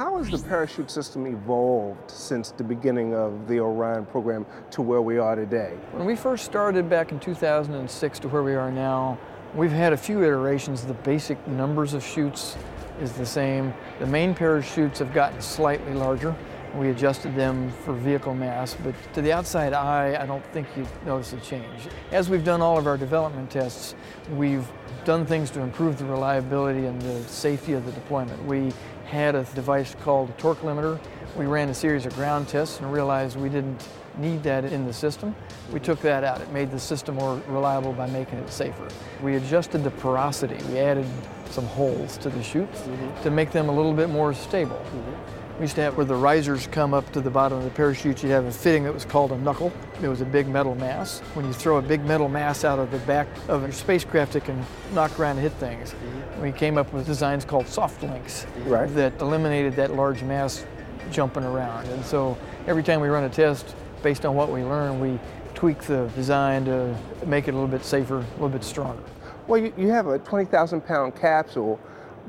How 0.00 0.16
has 0.16 0.30
the 0.30 0.48
parachute 0.48 0.90
system 0.90 1.26
evolved 1.26 2.10
since 2.10 2.52
the 2.52 2.64
beginning 2.64 3.14
of 3.14 3.46
the 3.46 3.60
Orion 3.60 4.06
program 4.06 4.46
to 4.70 4.80
where 4.80 5.02
we 5.02 5.18
are 5.18 5.36
today? 5.36 5.76
When 5.92 6.06
we 6.06 6.16
first 6.16 6.46
started 6.46 6.88
back 6.88 7.12
in 7.12 7.20
2006 7.20 8.18
to 8.20 8.28
where 8.28 8.42
we 8.42 8.54
are 8.54 8.72
now, 8.72 9.18
we've 9.54 9.70
had 9.70 9.92
a 9.92 9.98
few 9.98 10.22
iterations. 10.22 10.86
The 10.86 10.94
basic 10.94 11.46
numbers 11.46 11.92
of 11.92 12.02
chutes 12.02 12.56
is 13.02 13.12
the 13.12 13.26
same. 13.26 13.74
The 13.98 14.06
main 14.06 14.34
parachutes 14.34 15.00
have 15.00 15.12
gotten 15.12 15.42
slightly 15.42 15.92
larger. 15.92 16.34
We 16.74 16.90
adjusted 16.90 17.34
them 17.34 17.70
for 17.84 17.92
vehicle 17.92 18.34
mass, 18.34 18.76
but 18.82 18.94
to 19.14 19.22
the 19.22 19.32
outside 19.32 19.72
eye, 19.72 20.16
I 20.20 20.24
don't 20.24 20.44
think 20.52 20.68
you'd 20.76 20.88
notice 21.04 21.32
a 21.32 21.38
change. 21.38 21.88
As 22.12 22.30
we've 22.30 22.44
done 22.44 22.62
all 22.62 22.78
of 22.78 22.86
our 22.86 22.96
development 22.96 23.50
tests, 23.50 23.94
we've 24.30 24.66
done 25.04 25.26
things 25.26 25.50
to 25.50 25.60
improve 25.60 25.98
the 25.98 26.04
reliability 26.04 26.86
and 26.86 27.00
the 27.02 27.22
safety 27.24 27.72
of 27.72 27.84
the 27.86 27.92
deployment. 27.92 28.44
We 28.44 28.72
had 29.06 29.34
a 29.34 29.42
device 29.54 29.96
called 30.02 30.30
a 30.30 30.32
torque 30.34 30.60
limiter. 30.60 31.00
We 31.36 31.46
ran 31.46 31.68
a 31.70 31.74
series 31.74 32.06
of 32.06 32.14
ground 32.14 32.48
tests 32.48 32.78
and 32.78 32.92
realized 32.92 33.36
we 33.36 33.48
didn't 33.48 33.88
need 34.18 34.42
that 34.44 34.64
in 34.64 34.86
the 34.86 34.92
system. 34.92 35.34
We 35.72 35.80
took 35.80 36.00
that 36.02 36.22
out. 36.22 36.40
It 36.40 36.52
made 36.52 36.70
the 36.70 36.78
system 36.78 37.16
more 37.16 37.40
reliable 37.48 37.92
by 37.92 38.06
making 38.08 38.38
it 38.38 38.50
safer. 38.50 38.88
We 39.22 39.36
adjusted 39.36 39.82
the 39.82 39.90
porosity. 39.90 40.58
We 40.70 40.78
added 40.78 41.06
some 41.50 41.66
holes 41.66 42.16
to 42.18 42.30
the 42.30 42.42
chutes 42.42 42.82
mm-hmm. 42.82 43.22
to 43.24 43.30
make 43.30 43.50
them 43.50 43.68
a 43.68 43.72
little 43.72 43.92
bit 43.92 44.08
more 44.08 44.32
stable. 44.34 44.76
Mm-hmm. 44.76 45.39
We 45.60 45.64
used 45.64 45.76
to 45.76 45.82
have 45.82 45.98
where 45.98 46.06
the 46.06 46.14
risers 46.14 46.66
come 46.68 46.94
up 46.94 47.12
to 47.12 47.20
the 47.20 47.28
bottom 47.28 47.58
of 47.58 47.64
the 47.64 47.70
parachute, 47.70 48.22
you'd 48.22 48.30
have 48.30 48.46
a 48.46 48.50
fitting 48.50 48.84
that 48.84 48.94
was 48.94 49.04
called 49.04 49.30
a 49.30 49.36
knuckle. 49.36 49.70
It 50.02 50.08
was 50.08 50.22
a 50.22 50.24
big 50.24 50.48
metal 50.48 50.74
mass. 50.74 51.20
When 51.34 51.44
you 51.44 51.52
throw 51.52 51.76
a 51.76 51.82
big 51.82 52.02
metal 52.02 52.30
mass 52.30 52.64
out 52.64 52.78
of 52.78 52.90
the 52.90 52.96
back 53.00 53.26
of 53.46 53.64
a 53.64 53.70
spacecraft, 53.70 54.36
it 54.36 54.46
can 54.46 54.64
knock 54.94 55.20
around 55.20 55.32
and 55.32 55.40
hit 55.40 55.52
things. 55.52 55.94
We 56.40 56.50
came 56.50 56.78
up 56.78 56.90
with 56.94 57.04
designs 57.04 57.44
called 57.44 57.68
soft 57.68 58.02
links 58.02 58.46
Right. 58.64 58.88
that 58.94 59.20
eliminated 59.20 59.76
that 59.76 59.94
large 59.94 60.22
mass 60.22 60.64
jumping 61.12 61.44
around. 61.44 61.88
And 61.88 62.02
so 62.06 62.38
every 62.66 62.82
time 62.82 63.02
we 63.02 63.08
run 63.08 63.24
a 63.24 63.28
test, 63.28 63.76
based 64.02 64.24
on 64.24 64.34
what 64.34 64.50
we 64.50 64.64
learn, 64.64 64.98
we 64.98 65.18
tweak 65.54 65.82
the 65.82 66.06
design 66.14 66.64
to 66.64 66.96
make 67.26 67.48
it 67.48 67.50
a 67.50 67.54
little 67.54 67.68
bit 67.68 67.84
safer, 67.84 68.16
a 68.16 68.32
little 68.32 68.48
bit 68.48 68.64
stronger. 68.64 69.02
Well, 69.46 69.60
you, 69.60 69.74
you 69.76 69.88
have 69.88 70.06
a 70.06 70.18
20,000 70.20 70.80
pound 70.80 71.16
capsule, 71.16 71.78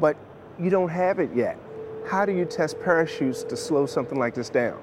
but 0.02 0.18
you 0.60 0.70
don't 0.70 0.90
have 0.90 1.20
it 1.20 1.34
yet. 1.34 1.58
How 2.08 2.26
do 2.26 2.32
you 2.34 2.46
test 2.46 2.80
parachutes 2.82 3.44
to 3.44 3.56
slow 3.56 3.86
something 3.86 4.18
like 4.20 4.34
this 4.34 4.50
down? 4.50 4.78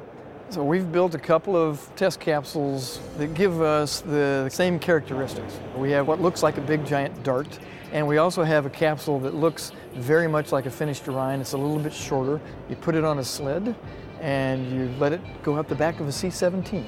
So 0.51 0.65
we've 0.65 0.91
built 0.91 1.15
a 1.15 1.19
couple 1.19 1.57
of 1.57 1.91
test 1.95 2.21
capsules 2.21 3.01
that 3.19 3.35
give 3.35 3.61
us 3.61 4.01
the 4.01 4.49
same 4.51 4.79
characteristics. 4.79 5.59
We 5.77 5.91
have 5.91 6.09
what 6.09 6.23
looks 6.23 6.43
like 6.43 6.57
a 6.57 6.63
big 6.63 6.87
giant 6.87 7.23
dart, 7.23 7.59
and 7.93 8.07
we 8.07 8.17
also 8.17 8.43
have 8.45 8.65
a 8.65 8.71
capsule 8.71 9.19
that 9.21 9.35
looks 9.35 9.73
very 9.95 10.27
much 10.27 10.51
like 10.51 10.65
a 10.65 10.71
finished 10.71 11.07
Orion. 11.07 11.41
It's 11.43 11.53
a 11.53 11.59
little 11.59 11.79
bit 11.79 11.93
shorter. 11.93 12.41
You 12.71 12.77
put 12.77 12.95
it 12.95 13.05
on 13.05 13.19
a 13.19 13.25
sled, 13.25 13.75
and 14.21 14.71
you 14.73 14.91
let 14.99 15.13
it 15.13 15.21
go 15.43 15.59
out 15.59 15.69
the 15.69 15.75
back 15.75 16.01
of 16.01 16.09
a 16.09 16.13
C-17. 16.13 16.87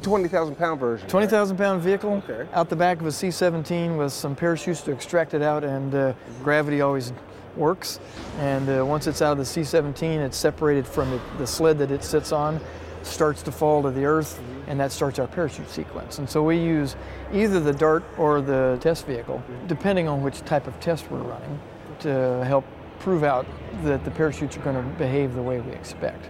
20,000 0.00 0.54
pound 0.56 0.80
version. 0.80 1.08
20,000 1.08 1.56
pound 1.56 1.82
vehicle 1.82 2.22
Okay. 2.28 2.48
out 2.54 2.68
the 2.70 2.76
back 2.76 3.00
of 3.00 3.06
a 3.06 3.12
C-17 3.12 3.98
with 3.98 4.12
some 4.12 4.34
parachutes 4.34 4.80
to 4.82 4.92
extract 4.92 5.34
it 5.34 5.42
out, 5.42 5.64
and 5.64 5.94
uh, 5.94 6.12
gravity 6.42 6.80
always 6.80 7.12
works. 7.56 8.00
And 8.38 8.68
uh, 8.68 8.84
once 8.84 9.06
it's 9.06 9.22
out 9.22 9.32
of 9.32 9.38
the 9.38 9.44
C-17, 9.44 10.18
it's 10.18 10.36
separated 10.36 10.86
from 10.86 11.10
the, 11.10 11.20
the 11.38 11.46
sled 11.46 11.78
that 11.78 11.90
it 11.90 12.04
sits 12.04 12.32
on, 12.32 12.60
starts 13.02 13.42
to 13.42 13.52
fall 13.52 13.82
to 13.82 13.90
the 13.90 14.04
earth, 14.04 14.40
and 14.66 14.80
that 14.80 14.92
starts 14.92 15.18
our 15.18 15.26
parachute 15.26 15.70
sequence. 15.70 16.18
And 16.18 16.28
so 16.28 16.42
we 16.42 16.58
use 16.58 16.96
either 17.32 17.60
the 17.60 17.72
Dart 17.72 18.04
or 18.18 18.40
the 18.40 18.78
test 18.80 19.06
vehicle, 19.06 19.42
depending 19.66 20.08
on 20.08 20.22
which 20.22 20.40
type 20.40 20.66
of 20.66 20.78
test 20.80 21.10
we're 21.10 21.18
running, 21.18 21.60
to 22.00 22.44
help 22.44 22.64
prove 22.98 23.22
out 23.22 23.46
that 23.84 24.04
the 24.04 24.10
parachutes 24.10 24.56
are 24.56 24.60
going 24.60 24.76
to 24.76 24.82
behave 24.98 25.34
the 25.34 25.42
way 25.42 25.60
we 25.60 25.72
expect. 25.72 26.28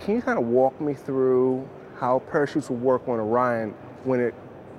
Can 0.00 0.16
you 0.16 0.22
kind 0.22 0.38
of 0.38 0.44
walk 0.46 0.80
me 0.80 0.94
through 0.94 1.68
how 1.98 2.20
parachutes 2.30 2.68
will 2.68 2.76
work 2.76 3.08
on 3.08 3.18
Orion 3.18 3.74
when 4.04 4.20
it 4.20 4.34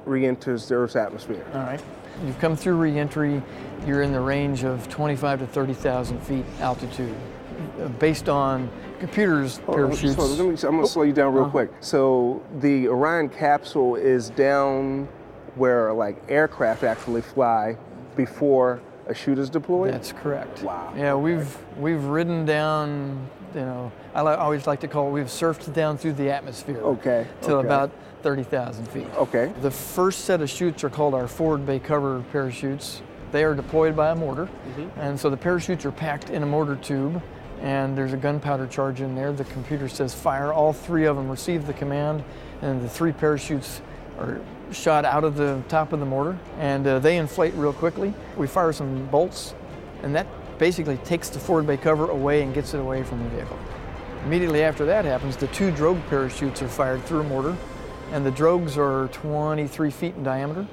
re-enters 0.05 0.67
the 0.67 0.75
Earth's 0.75 0.95
atmosphere? 0.95 1.45
All 1.53 1.61
right. 1.61 1.81
You've 2.25 2.39
come 2.39 2.55
through 2.55 2.75
reentry. 2.75 3.41
You're 3.85 4.01
in 4.01 4.11
the 4.11 4.19
range 4.19 4.63
of 4.63 4.89
25 4.89 5.39
to 5.39 5.47
30,000 5.47 6.19
feet 6.21 6.45
altitude, 6.59 7.15
uh, 7.79 7.87
based 7.87 8.27
on 8.27 8.69
computers 8.99 9.59
on, 9.67 9.75
parachutes. 9.75 10.15
so 10.15 10.27
me, 10.43 10.49
I'm 10.49 10.55
going 10.55 10.81
to 10.81 10.87
slow 10.87 11.03
you 11.03 11.13
down 11.13 11.33
real 11.33 11.49
quick. 11.49 11.71
So 11.79 12.43
the 12.59 12.87
Orion 12.87 13.29
capsule 13.29 13.95
is 13.95 14.29
down 14.31 15.07
where 15.55 15.93
like 15.93 16.21
aircraft 16.29 16.83
actually 16.83 17.21
fly 17.21 17.77
before 18.15 18.81
a 19.09 19.13
chute 19.13 19.39
is 19.39 19.49
deployed? 19.49 19.93
That's 19.93 20.13
correct. 20.13 20.63
Wow. 20.63 20.93
Yeah, 20.95 21.15
we've 21.15 21.57
we've 21.77 22.03
ridden 22.03 22.45
down. 22.45 23.27
You 23.55 23.61
know, 23.61 23.91
I 24.13 24.21
always 24.21 24.67
like 24.67 24.79
to 24.81 24.87
call 24.87 25.07
it. 25.07 25.11
We've 25.11 25.25
surfed 25.25 25.73
down 25.73 25.97
through 25.97 26.13
the 26.13 26.29
atmosphere. 26.29 26.77
Okay, 26.77 27.27
Till 27.41 27.57
okay. 27.57 27.67
about 27.67 27.91
30,000 28.21 28.85
feet. 28.87 29.07
Okay. 29.15 29.51
The 29.61 29.71
first 29.71 30.25
set 30.25 30.41
of 30.41 30.49
chutes 30.49 30.83
are 30.83 30.89
called 30.89 31.13
our 31.13 31.27
forward 31.27 31.65
bay 31.65 31.79
cover 31.79 32.23
parachutes. 32.31 33.01
They 33.31 33.43
are 33.43 33.53
deployed 33.53 33.95
by 33.95 34.09
a 34.09 34.15
mortar, 34.15 34.49
and 34.97 35.19
so 35.19 35.29
the 35.29 35.37
parachutes 35.37 35.85
are 35.85 35.91
packed 35.91 36.31
in 36.31 36.41
a 36.41 36.47
mortar 36.47 36.75
tube, 36.75 37.21
and 37.61 37.95
there's 37.95 38.13
a 38.13 38.17
gunpowder 38.17 38.65
charge 38.65 39.01
in 39.01 39.13
there. 39.13 39.31
The 39.31 39.43
computer 39.45 39.87
says 39.87 40.15
fire. 40.15 40.51
All 40.51 40.73
three 40.73 41.05
of 41.05 41.15
them 41.15 41.29
receive 41.29 41.67
the 41.67 41.73
command, 41.73 42.23
and 42.63 42.81
the 42.81 42.89
three 42.89 43.11
parachutes 43.11 43.81
are 44.17 44.41
shot 44.71 45.05
out 45.05 45.23
of 45.23 45.35
the 45.35 45.61
top 45.67 45.93
of 45.93 45.99
the 45.99 46.05
mortar 46.05 46.37
and 46.59 46.85
uh, 46.85 46.99
they 46.99 47.17
inflate 47.17 47.53
real 47.55 47.73
quickly. 47.73 48.13
We 48.37 48.47
fire 48.47 48.71
some 48.71 49.05
bolts 49.07 49.55
and 50.03 50.15
that 50.15 50.27
basically 50.57 50.97
takes 50.97 51.29
the 51.29 51.39
forward 51.39 51.67
bay 51.67 51.77
cover 51.77 52.09
away 52.09 52.43
and 52.43 52.53
gets 52.53 52.73
it 52.73 52.79
away 52.79 53.03
from 53.03 53.23
the 53.23 53.29
vehicle. 53.29 53.57
Immediately 54.25 54.63
after 54.63 54.85
that 54.85 55.05
happens, 55.05 55.37
the 55.37 55.47
two 55.47 55.71
drogue 55.71 55.99
parachutes 56.09 56.61
are 56.61 56.67
fired 56.67 57.03
through 57.05 57.21
a 57.21 57.23
mortar 57.23 57.55
and 58.11 58.25
the 58.25 58.31
drogues 58.31 58.77
are 58.77 59.07
23 59.09 59.91
feet 59.91 60.15
in 60.15 60.23
diameter. 60.23 60.67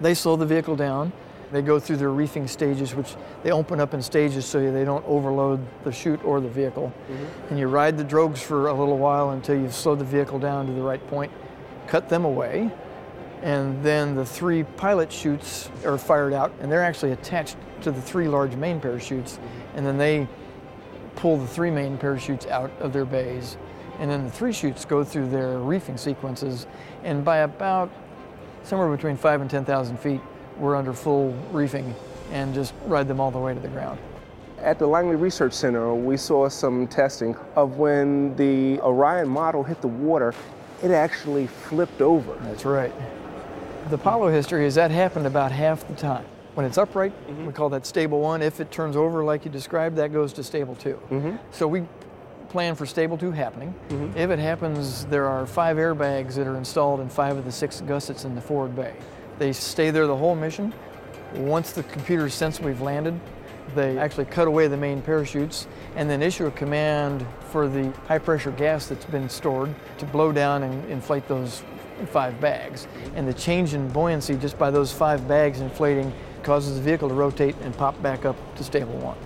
They 0.00 0.14
slow 0.14 0.36
the 0.36 0.46
vehicle 0.46 0.76
down. 0.76 1.12
They 1.52 1.62
go 1.62 1.80
through 1.80 1.96
their 1.96 2.10
reefing 2.10 2.46
stages, 2.46 2.94
which 2.94 3.16
they 3.42 3.50
open 3.50 3.80
up 3.80 3.92
in 3.92 4.02
stages 4.02 4.46
so 4.46 4.70
they 4.70 4.84
don't 4.84 5.04
overload 5.06 5.60
the 5.84 5.90
chute 5.90 6.24
or 6.24 6.40
the 6.40 6.48
vehicle. 6.48 6.92
Mm-hmm. 7.10 7.48
And 7.50 7.58
you 7.58 7.66
ride 7.66 7.98
the 7.98 8.04
drogues 8.04 8.38
for 8.38 8.68
a 8.68 8.72
little 8.72 8.98
while 8.98 9.30
until 9.30 9.60
you've 9.60 9.74
slowed 9.74 9.98
the 9.98 10.04
vehicle 10.04 10.38
down 10.38 10.66
to 10.66 10.72
the 10.72 10.82
right 10.82 11.04
point, 11.08 11.32
cut 11.88 12.08
them 12.08 12.24
away, 12.24 12.70
and 13.42 13.82
then 13.82 14.14
the 14.14 14.24
three 14.24 14.62
pilot 14.62 15.10
chutes 15.10 15.70
are 15.84 15.98
fired 15.98 16.32
out, 16.32 16.52
and 16.60 16.70
they're 16.70 16.84
actually 16.84 17.12
attached 17.12 17.56
to 17.82 17.90
the 17.90 18.00
three 18.00 18.28
large 18.28 18.54
main 18.54 18.80
parachutes, 18.80 19.38
and 19.74 19.84
then 19.84 19.98
they 19.98 20.28
pull 21.16 21.36
the 21.36 21.46
three 21.46 21.70
main 21.70 21.98
parachutes 21.98 22.46
out 22.46 22.70
of 22.78 22.92
their 22.92 23.04
bays, 23.04 23.56
and 24.00 24.10
then 24.10 24.24
the 24.24 24.30
three 24.30 24.52
chutes 24.52 24.84
go 24.84 25.04
through 25.04 25.28
their 25.28 25.58
reefing 25.58 25.98
sequences, 25.98 26.66
and 27.04 27.24
by 27.24 27.38
about 27.38 27.90
somewhere 28.64 28.90
between 28.94 29.16
five 29.16 29.40
and 29.40 29.50
10,000 29.50 29.98
feet, 29.98 30.20
we're 30.58 30.74
under 30.74 30.92
full 30.92 31.32
reefing 31.52 31.94
and 32.32 32.54
just 32.54 32.72
ride 32.86 33.06
them 33.06 33.20
all 33.20 33.30
the 33.30 33.38
way 33.38 33.54
to 33.54 33.60
the 33.60 33.68
ground. 33.68 33.98
At 34.58 34.78
the 34.78 34.86
Langley 34.86 35.16
Research 35.16 35.52
Center, 35.52 35.94
we 35.94 36.16
saw 36.16 36.48
some 36.48 36.86
testing 36.86 37.36
of 37.56 37.76
when 37.78 38.34
the 38.36 38.80
Orion 38.80 39.28
model 39.28 39.62
hit 39.62 39.80
the 39.80 39.88
water, 39.88 40.34
it 40.82 40.90
actually 40.90 41.46
flipped 41.46 42.00
over. 42.00 42.34
That's 42.42 42.64
right. 42.64 42.92
The 43.88 43.94
Apollo 43.96 44.28
history 44.28 44.66
is 44.66 44.74
that 44.74 44.90
happened 44.90 45.26
about 45.26 45.52
half 45.52 45.86
the 45.88 45.94
time. 45.94 46.24
When 46.54 46.66
it's 46.66 46.78
upright, 46.78 47.12
we 47.26 47.34
mm-hmm. 47.34 47.50
call 47.50 47.68
that 47.70 47.86
stable 47.86 48.20
one. 48.20 48.42
If 48.42 48.60
it 48.60 48.70
turns 48.70 48.96
over 48.96 49.24
like 49.24 49.44
you 49.44 49.50
described, 49.50 49.96
that 49.96 50.12
goes 50.12 50.32
to 50.34 50.42
stable 50.42 50.74
2 50.74 51.00
mm-hmm. 51.10 51.36
So 51.52 51.66
we 51.66 51.84
plan 52.50 52.74
for 52.74 52.84
stable 52.84 53.16
two 53.16 53.30
happening. 53.30 53.74
Mm-hmm. 53.88 54.18
If 54.18 54.30
it 54.30 54.38
happens, 54.38 55.06
there 55.06 55.26
are 55.26 55.46
five 55.46 55.76
airbags 55.76 56.34
that 56.34 56.46
are 56.46 56.56
installed 56.56 57.00
in 57.00 57.08
five 57.08 57.36
of 57.36 57.44
the 57.44 57.52
six 57.52 57.80
gussets 57.80 58.24
in 58.24 58.34
the 58.34 58.40
forward 58.40 58.76
bay. 58.76 58.94
They 59.38 59.52
stay 59.52 59.90
there 59.90 60.06
the 60.06 60.16
whole 60.16 60.34
mission. 60.34 60.74
Once 61.34 61.72
the 61.72 61.84
computers 61.84 62.34
sense 62.34 62.60
we've 62.60 62.80
landed, 62.80 63.18
they 63.74 63.98
actually 63.98 64.24
cut 64.24 64.48
away 64.48 64.66
the 64.66 64.76
main 64.76 65.00
parachutes 65.00 65.68
and 65.94 66.10
then 66.10 66.22
issue 66.22 66.46
a 66.46 66.50
command 66.50 67.24
for 67.50 67.68
the 67.68 67.90
high 68.08 68.18
pressure 68.18 68.50
gas 68.50 68.88
that's 68.88 69.04
been 69.04 69.28
stored 69.28 69.72
to 69.98 70.04
blow 70.06 70.32
down 70.32 70.64
and 70.64 70.90
inflate 70.90 71.26
those 71.28 71.62
five 72.06 72.40
bags. 72.40 72.88
And 73.14 73.28
the 73.28 73.34
change 73.34 73.74
in 73.74 73.88
buoyancy 73.88 74.34
just 74.34 74.58
by 74.58 74.70
those 74.70 74.92
five 74.92 75.28
bags 75.28 75.60
inflating 75.60 76.12
causes 76.42 76.76
the 76.76 76.82
vehicle 76.82 77.08
to 77.08 77.14
rotate 77.14 77.54
and 77.62 77.76
pop 77.76 78.00
back 78.02 78.24
up 78.24 78.36
to 78.56 78.64
stable 78.64 78.96
one. 78.98 79.18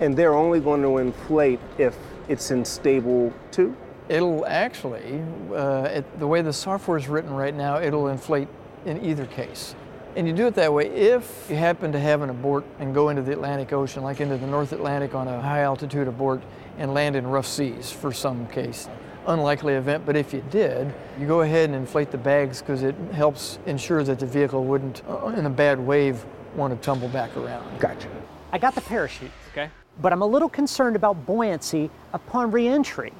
And 0.00 0.14
they're 0.14 0.34
only 0.34 0.60
going 0.60 0.82
to 0.82 0.98
inflate 0.98 1.60
if 1.78 1.96
it's 2.28 2.50
in 2.50 2.64
stable 2.64 3.32
two? 3.50 3.76
It'll 4.08 4.46
actually, 4.46 5.22
uh, 5.52 5.88
it, 5.90 6.18
the 6.18 6.26
way 6.26 6.42
the 6.42 6.52
software 6.52 6.96
is 6.96 7.08
written 7.08 7.32
right 7.32 7.54
now, 7.54 7.80
it'll 7.80 8.08
inflate 8.08 8.48
in 8.84 9.04
either 9.04 9.26
case. 9.26 9.74
And 10.14 10.26
you 10.26 10.32
do 10.32 10.46
it 10.46 10.54
that 10.54 10.72
way 10.72 10.86
if 10.86 11.46
you 11.50 11.56
happen 11.56 11.92
to 11.92 12.00
have 12.00 12.22
an 12.22 12.30
abort 12.30 12.64
and 12.78 12.94
go 12.94 13.10
into 13.10 13.20
the 13.20 13.32
Atlantic 13.32 13.72
Ocean, 13.72 14.02
like 14.02 14.20
into 14.20 14.38
the 14.38 14.46
North 14.46 14.72
Atlantic 14.72 15.14
on 15.14 15.28
a 15.28 15.42
high 15.42 15.60
altitude 15.60 16.08
abort 16.08 16.42
and 16.78 16.94
land 16.94 17.16
in 17.16 17.26
rough 17.26 17.46
seas 17.46 17.90
for 17.90 18.12
some 18.12 18.46
case. 18.46 18.88
Unlikely 19.26 19.74
event, 19.74 20.06
but 20.06 20.16
if 20.16 20.32
you 20.32 20.42
did, 20.50 20.94
you 21.20 21.26
go 21.26 21.42
ahead 21.42 21.68
and 21.68 21.74
inflate 21.74 22.10
the 22.12 22.18
bags 22.18 22.60
because 22.60 22.82
it 22.82 22.94
helps 23.12 23.58
ensure 23.66 24.04
that 24.04 24.20
the 24.20 24.26
vehicle 24.26 24.64
wouldn't, 24.64 25.02
uh, 25.08 25.26
in 25.36 25.44
a 25.44 25.50
bad 25.50 25.78
wave, 25.78 26.24
want 26.54 26.72
to 26.72 26.82
tumble 26.82 27.08
back 27.08 27.36
around. 27.36 27.78
Gotcha. 27.78 28.08
I 28.52 28.58
got 28.58 28.74
the 28.74 28.80
parachute, 28.80 29.32
Okay. 29.50 29.68
But 30.00 30.12
I'm 30.12 30.22
a 30.22 30.26
little 30.26 30.48
concerned 30.48 30.96
about 30.96 31.26
buoyancy 31.26 31.90
upon 32.12 32.50
reentry. 32.50 33.12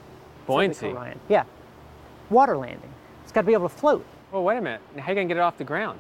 Buoyancy. 0.47 0.89
Orion. 0.89 1.19
Yeah. 1.29 1.45
Water 2.31 2.57
landing. 2.57 2.93
It's 3.23 3.33
got 3.33 3.43
to 3.43 3.47
be 3.47 3.53
able 3.53 3.69
to 3.69 3.75
float. 3.75 4.05
Well, 4.33 4.45
wait 4.45 4.59
a 4.59 4.61
minute. 4.61 4.81
How 4.97 5.07
are 5.07 5.09
you 5.11 5.15
going 5.15 5.29
to 5.29 5.35
get 5.35 5.39
it 5.41 5.43
off 5.43 5.59
the 5.59 5.65
ground? 5.65 5.99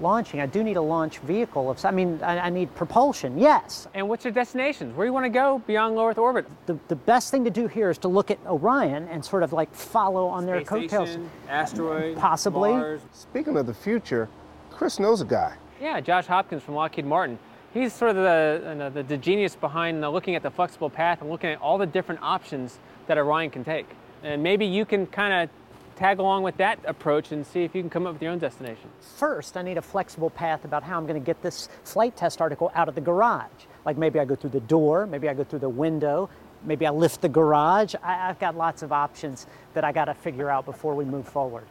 Launching, 0.00 0.40
I 0.40 0.46
do 0.46 0.64
need 0.64 0.76
a 0.76 0.82
launch 0.82 1.18
vehicle. 1.20 1.70
Of, 1.70 1.84
I 1.84 1.92
mean, 1.92 2.20
I, 2.20 2.40
I 2.46 2.50
need 2.50 2.74
propulsion, 2.74 3.38
yes. 3.38 3.86
And 3.94 4.08
what's 4.08 4.24
your 4.24 4.32
destinations? 4.32 4.96
Where 4.96 5.06
do 5.06 5.08
you 5.10 5.12
want 5.12 5.24
to 5.24 5.30
go 5.30 5.62
beyond 5.68 5.94
low 5.94 6.08
Earth 6.08 6.18
orbit? 6.18 6.46
The, 6.66 6.76
the 6.88 6.96
best 6.96 7.30
thing 7.30 7.44
to 7.44 7.50
do 7.50 7.68
here 7.68 7.90
is 7.90 7.98
to 7.98 8.08
look 8.08 8.32
at 8.32 8.40
Orion 8.44 9.06
and 9.08 9.24
sort 9.24 9.44
of 9.44 9.52
like 9.52 9.72
follow 9.72 10.26
on 10.26 10.46
their 10.46 10.56
Space 10.64 10.68
coattails. 10.68 11.10
station, 11.10 11.30
asteroid, 11.48 12.16
Possibly. 12.18 12.70
Mars. 12.72 13.02
Speaking 13.12 13.56
of 13.56 13.66
the 13.66 13.74
future, 13.74 14.28
Chris 14.72 14.98
knows 14.98 15.20
a 15.20 15.24
guy. 15.24 15.54
Yeah, 15.80 16.00
Josh 16.00 16.26
Hopkins 16.26 16.64
from 16.64 16.74
Lockheed 16.74 17.06
Martin. 17.06 17.38
He's 17.74 17.92
sort 17.92 18.10
of 18.10 18.16
the, 18.16 18.68
you 18.68 18.74
know, 18.76 18.88
the, 18.88 19.02
the 19.02 19.16
genius 19.16 19.56
behind 19.56 20.04
uh, 20.04 20.08
looking 20.08 20.36
at 20.36 20.44
the 20.44 20.50
flexible 20.50 20.88
path 20.88 21.20
and 21.20 21.28
looking 21.28 21.50
at 21.50 21.60
all 21.60 21.76
the 21.76 21.86
different 21.86 22.22
options 22.22 22.78
that 23.08 23.18
Orion 23.18 23.50
can 23.50 23.64
take. 23.64 23.86
And 24.22 24.44
maybe 24.44 24.64
you 24.64 24.84
can 24.84 25.08
kind 25.08 25.34
of 25.34 25.50
tag 25.96 26.20
along 26.20 26.44
with 26.44 26.56
that 26.58 26.78
approach 26.84 27.32
and 27.32 27.44
see 27.44 27.64
if 27.64 27.74
you 27.74 27.82
can 27.82 27.90
come 27.90 28.06
up 28.06 28.12
with 28.12 28.22
your 28.22 28.30
own 28.30 28.38
destination. 28.38 28.90
First, 29.16 29.56
I 29.56 29.62
need 29.62 29.76
a 29.76 29.82
flexible 29.82 30.30
path 30.30 30.64
about 30.64 30.84
how 30.84 30.96
I'm 30.96 31.06
going 31.06 31.20
to 31.20 31.24
get 31.24 31.42
this 31.42 31.68
flight 31.82 32.16
test 32.16 32.40
article 32.40 32.70
out 32.76 32.88
of 32.88 32.94
the 32.94 33.00
garage. 33.00 33.50
Like 33.84 33.98
maybe 33.98 34.20
I 34.20 34.24
go 34.24 34.36
through 34.36 34.50
the 34.50 34.60
door, 34.60 35.06
maybe 35.06 35.28
I 35.28 35.34
go 35.34 35.42
through 35.42 35.58
the 35.58 35.68
window, 35.68 36.30
maybe 36.64 36.86
I 36.86 36.90
lift 36.90 37.22
the 37.22 37.28
garage. 37.28 37.96
I, 38.02 38.28
I've 38.28 38.38
got 38.38 38.56
lots 38.56 38.82
of 38.82 38.92
options 38.92 39.46
that 39.74 39.82
I 39.82 39.90
got 39.90 40.04
to 40.04 40.14
figure 40.14 40.48
out 40.48 40.64
before 40.64 40.94
we 40.94 41.04
move 41.04 41.26
forward. 41.28 41.64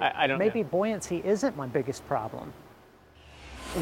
I, 0.00 0.24
I 0.24 0.26
don't 0.26 0.38
Maybe 0.38 0.62
know. 0.62 0.68
buoyancy 0.68 1.22
isn't 1.24 1.56
my 1.56 1.66
biggest 1.66 2.06
problem. 2.08 2.52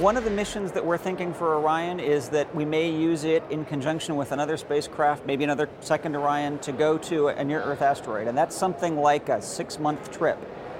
One 0.00 0.16
of 0.16 0.24
the 0.24 0.30
missions 0.30 0.72
that 0.72 0.84
we're 0.84 0.98
thinking 0.98 1.32
for 1.32 1.54
Orion 1.54 2.00
is 2.00 2.30
that 2.30 2.52
we 2.52 2.64
may 2.64 2.90
use 2.90 3.22
it 3.22 3.44
in 3.48 3.64
conjunction 3.64 4.16
with 4.16 4.32
another 4.32 4.56
spacecraft, 4.56 5.24
maybe 5.24 5.44
another 5.44 5.68
second 5.78 6.16
Orion, 6.16 6.58
to 6.60 6.72
go 6.72 6.98
to 6.98 7.28
a 7.28 7.44
near 7.44 7.62
Earth 7.62 7.80
asteroid. 7.80 8.26
And 8.26 8.36
that's 8.36 8.56
something 8.56 8.96
like 8.96 9.28
a 9.28 9.40
six 9.40 9.78
month 9.78 10.10
trip. 10.10 10.36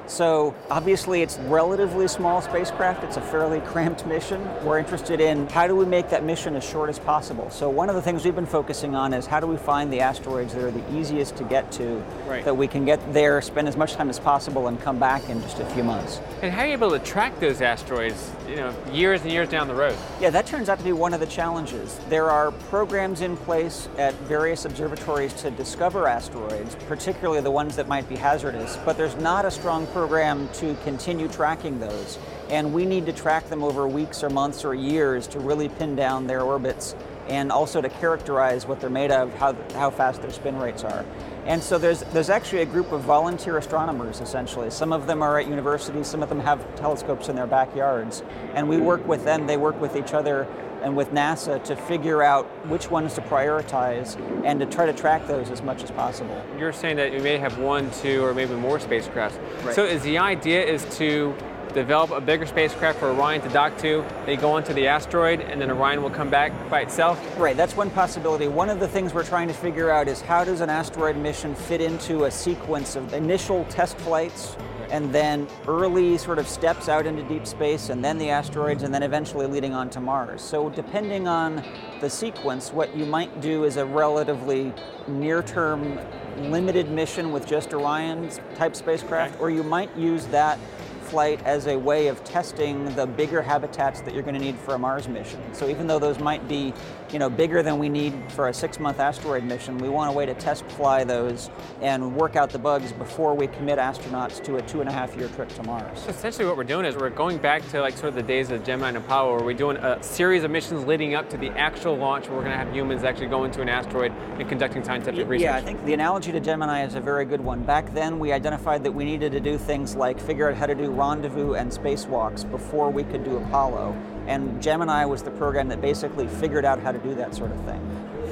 So 0.06 0.54
obviously 0.70 1.22
it's 1.22 1.38
relatively 1.38 2.08
small 2.08 2.42
spacecraft. 2.42 3.04
It's 3.04 3.16
a 3.16 3.20
fairly 3.22 3.60
cramped 3.60 4.06
mission. 4.06 4.46
We're 4.64 4.78
interested 4.78 5.20
in 5.20 5.48
how 5.48 5.66
do 5.66 5.74
we 5.74 5.86
make 5.86 6.10
that 6.10 6.24
mission 6.24 6.56
as 6.56 6.64
short 6.64 6.90
as 6.90 6.98
possible. 6.98 7.48
So 7.50 7.70
one 7.70 7.88
of 7.88 7.94
the 7.94 8.02
things 8.02 8.24
we've 8.24 8.34
been 8.34 8.44
focusing 8.46 8.94
on 8.94 9.14
is 9.14 9.26
how 9.26 9.40
do 9.40 9.46
we 9.46 9.56
find 9.56 9.92
the 9.92 10.00
asteroids 10.00 10.52
that 10.54 10.62
are 10.62 10.70
the 10.70 10.94
easiest 10.96 11.36
to 11.36 11.44
get 11.44 11.72
to, 11.72 12.02
Right. 12.28 12.44
that 12.44 12.56
we 12.56 12.68
can 12.68 12.84
get 12.84 13.00
there, 13.14 13.40
spend 13.40 13.66
as 13.66 13.76
much 13.76 13.94
time 13.94 14.10
as 14.10 14.18
possible, 14.18 14.68
and 14.68 14.80
come 14.80 14.98
back 14.98 15.28
in 15.30 15.40
just 15.42 15.58
a 15.58 15.64
few 15.66 15.82
months. 15.82 16.20
And 16.42 16.52
how 16.52 16.62
are 16.62 16.66
you 16.66 16.72
able 16.74 16.90
to 16.90 16.98
track 16.98 17.40
those 17.40 17.62
asteroids, 17.62 18.30
you 18.48 18.56
know, 18.56 18.74
years 18.92 19.22
and 19.22 19.30
years 19.32 19.48
down 19.48 19.68
the 19.68 19.74
road? 19.74 19.94
Yeah, 20.20 20.30
that 20.30 20.46
turns 20.46 20.68
out 20.68 20.78
to 20.78 20.84
be 20.84 20.92
one 20.92 21.14
of 21.14 21.20
the 21.20 21.26
challenges. 21.26 21.98
There 22.08 22.30
are 22.30 22.50
programs 22.68 23.22
in 23.22 23.36
place 23.38 23.88
at 23.98 24.14
various 24.14 24.64
observatories 24.64 25.32
to 25.34 25.50
discover 25.50 26.06
asteroids, 26.06 26.76
particularly 26.88 27.40
the 27.40 27.50
ones 27.50 27.76
that 27.76 27.88
might 27.88 28.08
be 28.08 28.16
hazardous, 28.16 28.78
but 28.84 28.96
there's 28.96 29.16
not 29.16 29.44
a 29.44 29.50
strong 29.50 29.86
program 29.94 30.48
to 30.54 30.74
continue 30.82 31.28
tracking 31.28 31.78
those. 31.78 32.18
And 32.50 32.74
we 32.74 32.84
need 32.84 33.06
to 33.06 33.12
track 33.12 33.48
them 33.48 33.62
over 33.62 33.86
weeks 33.86 34.24
or 34.24 34.28
months 34.28 34.64
or 34.64 34.74
years 34.74 35.28
to 35.28 35.38
really 35.38 35.68
pin 35.68 35.94
down 35.94 36.26
their 36.26 36.42
orbits 36.42 36.96
and 37.28 37.50
also 37.50 37.80
to 37.80 37.88
characterize 37.88 38.66
what 38.66 38.80
they're 38.80 38.90
made 38.90 39.10
of, 39.10 39.32
how, 39.34 39.54
how 39.74 39.90
fast 39.90 40.20
their 40.20 40.32
spin 40.32 40.58
rates 40.58 40.82
are. 40.84 41.06
And 41.46 41.62
so 41.62 41.78
there's, 41.78 42.00
there's 42.12 42.28
actually 42.28 42.62
a 42.62 42.66
group 42.66 42.90
of 42.92 43.02
volunteer 43.02 43.56
astronomers, 43.56 44.20
essentially. 44.20 44.70
Some 44.70 44.92
of 44.92 45.06
them 45.06 45.22
are 45.22 45.38
at 45.38 45.46
universities, 45.46 46.08
some 46.08 46.22
of 46.22 46.28
them 46.28 46.40
have 46.40 46.74
telescopes 46.76 47.28
in 47.28 47.36
their 47.36 47.46
backyards. 47.46 48.22
And 48.54 48.68
we 48.68 48.78
work 48.78 49.06
with 49.06 49.24
them, 49.24 49.46
they 49.46 49.56
work 49.56 49.80
with 49.80 49.96
each 49.96 50.12
other 50.12 50.46
and 50.84 50.94
with 50.94 51.10
NASA 51.12 51.64
to 51.64 51.74
figure 51.74 52.22
out 52.22 52.44
which 52.68 52.90
ones 52.90 53.14
to 53.14 53.22
prioritize 53.22 54.16
and 54.44 54.60
to 54.60 54.66
try 54.66 54.84
to 54.84 54.92
track 54.92 55.26
those 55.26 55.50
as 55.50 55.62
much 55.62 55.82
as 55.82 55.90
possible. 55.90 56.40
You're 56.58 56.74
saying 56.74 56.96
that 56.96 57.12
you 57.12 57.20
may 57.20 57.38
have 57.38 57.58
one, 57.58 57.90
two, 57.90 58.22
or 58.22 58.34
maybe 58.34 58.54
more 58.54 58.78
spacecraft. 58.78 59.40
Right. 59.64 59.74
So 59.74 59.84
is 59.84 60.02
the 60.02 60.18
idea 60.18 60.62
is 60.62 60.84
to 60.98 61.34
develop 61.72 62.10
a 62.10 62.20
bigger 62.20 62.46
spacecraft 62.46 63.00
for 63.00 63.08
Orion 63.08 63.40
to 63.40 63.48
dock 63.48 63.76
to, 63.78 64.04
they 64.26 64.36
go 64.36 64.52
onto 64.52 64.72
the 64.74 64.86
asteroid, 64.86 65.40
and 65.40 65.60
then 65.60 65.70
Orion 65.70 66.02
will 66.02 66.10
come 66.10 66.30
back 66.30 66.52
by 66.70 66.82
itself? 66.82 67.18
Right, 67.38 67.56
that's 67.56 67.74
one 67.74 67.90
possibility. 67.90 68.46
One 68.46 68.70
of 68.70 68.78
the 68.78 68.86
things 68.86 69.12
we're 69.12 69.24
trying 69.24 69.48
to 69.48 69.54
figure 69.54 69.90
out 69.90 70.06
is 70.06 70.20
how 70.20 70.44
does 70.44 70.60
an 70.60 70.70
asteroid 70.70 71.16
mission 71.16 71.54
fit 71.54 71.80
into 71.80 72.24
a 72.24 72.30
sequence 72.30 72.94
of 72.94 73.12
initial 73.12 73.64
test 73.64 73.96
flights 73.98 74.56
and 74.90 75.12
then 75.12 75.46
early 75.66 76.18
sort 76.18 76.38
of 76.38 76.48
steps 76.48 76.88
out 76.88 77.06
into 77.06 77.22
deep 77.24 77.46
space 77.46 77.88
and 77.88 78.04
then 78.04 78.18
the 78.18 78.30
asteroids 78.30 78.82
and 78.82 78.92
then 78.92 79.02
eventually 79.02 79.46
leading 79.46 79.72
on 79.72 79.90
to 79.90 80.00
Mars. 80.00 80.42
So 80.42 80.68
depending 80.70 81.28
on 81.28 81.64
the 82.00 82.10
sequence, 82.10 82.72
what 82.72 82.96
you 82.96 83.06
might 83.06 83.40
do 83.40 83.64
is 83.64 83.76
a 83.76 83.84
relatively 83.84 84.72
near-term 85.08 85.98
limited 86.38 86.90
mission 86.90 87.32
with 87.32 87.46
just 87.46 87.72
Orion 87.72 88.30
type 88.54 88.74
spacecraft, 88.74 89.40
or 89.40 89.50
you 89.50 89.62
might 89.62 89.94
use 89.96 90.26
that 90.26 90.58
flight 91.02 91.40
as 91.44 91.66
a 91.66 91.78
way 91.78 92.08
of 92.08 92.24
testing 92.24 92.92
the 92.96 93.06
bigger 93.06 93.40
habitats 93.40 94.00
that 94.00 94.14
you're 94.14 94.22
going 94.22 94.34
to 94.34 94.40
need 94.40 94.58
for 94.58 94.74
a 94.74 94.78
Mars 94.78 95.06
mission. 95.06 95.40
So 95.52 95.68
even 95.68 95.86
though 95.86 95.98
those 95.98 96.18
might 96.18 96.48
be, 96.48 96.72
you 97.14 97.20
know, 97.20 97.30
bigger 97.30 97.62
than 97.62 97.78
we 97.78 97.88
need 97.88 98.12
for 98.32 98.48
a 98.48 98.52
six-month 98.52 98.98
asteroid 98.98 99.44
mission, 99.44 99.78
we 99.78 99.88
want 99.88 100.10
a 100.10 100.12
way 100.12 100.26
to 100.26 100.34
test 100.34 100.64
fly 100.72 101.04
those 101.04 101.48
and 101.80 102.16
work 102.16 102.34
out 102.34 102.50
the 102.50 102.58
bugs 102.58 102.92
before 102.92 103.36
we 103.36 103.46
commit 103.46 103.78
astronauts 103.78 104.42
to 104.42 104.56
a 104.56 104.62
two 104.62 104.80
and 104.80 104.90
a 104.90 104.92
half 104.92 105.16
year 105.16 105.28
trip 105.28 105.48
to 105.50 105.62
Mars. 105.62 106.04
Essentially, 106.08 106.44
what 106.44 106.56
we're 106.56 106.64
doing 106.64 106.84
is 106.84 106.96
we're 106.96 107.10
going 107.10 107.38
back 107.38 107.66
to 107.68 107.80
like 107.80 107.96
sort 107.96 108.08
of 108.08 108.14
the 108.16 108.22
days 108.24 108.50
of 108.50 108.64
Gemini 108.64 108.88
and 108.88 108.96
Apollo, 108.96 109.36
where 109.36 109.44
we're 109.44 109.56
doing 109.56 109.76
a 109.76 110.02
series 110.02 110.42
of 110.42 110.50
missions 110.50 110.86
leading 110.86 111.14
up 111.14 111.30
to 111.30 111.36
the 111.36 111.50
actual 111.50 111.96
launch, 111.96 112.26
where 112.26 112.36
we're 112.36 112.42
going 112.42 112.58
to 112.58 112.64
have 112.64 112.74
humans 112.74 113.04
actually 113.04 113.28
going 113.28 113.52
to 113.52 113.62
an 113.62 113.68
asteroid 113.68 114.10
and 114.10 114.48
conducting 114.48 114.82
scientific 114.82 115.28
research. 115.28 115.44
Yeah, 115.44 115.54
I 115.54 115.60
think 115.60 115.84
the 115.84 115.94
analogy 115.94 116.32
to 116.32 116.40
Gemini 116.40 116.84
is 116.84 116.96
a 116.96 117.00
very 117.00 117.26
good 117.26 117.40
one. 117.40 117.62
Back 117.62 117.94
then, 117.94 118.18
we 118.18 118.32
identified 118.32 118.82
that 118.82 118.90
we 118.90 119.04
needed 119.04 119.30
to 119.30 119.40
do 119.40 119.56
things 119.56 119.94
like 119.94 120.18
figure 120.18 120.50
out 120.50 120.56
how 120.56 120.66
to 120.66 120.74
do 120.74 120.90
rendezvous 120.90 121.54
and 121.54 121.70
spacewalks 121.70 122.50
before 122.50 122.90
we 122.90 123.04
could 123.04 123.22
do 123.22 123.36
Apollo. 123.36 123.96
And 124.26 124.62
Gemini 124.62 125.04
was 125.04 125.22
the 125.22 125.30
program 125.30 125.68
that 125.68 125.80
basically 125.80 126.26
figured 126.26 126.64
out 126.64 126.80
how 126.80 126.92
to 126.92 126.98
do 126.98 127.14
that 127.14 127.34
sort 127.34 127.50
of 127.50 127.60
thing. 127.64 127.80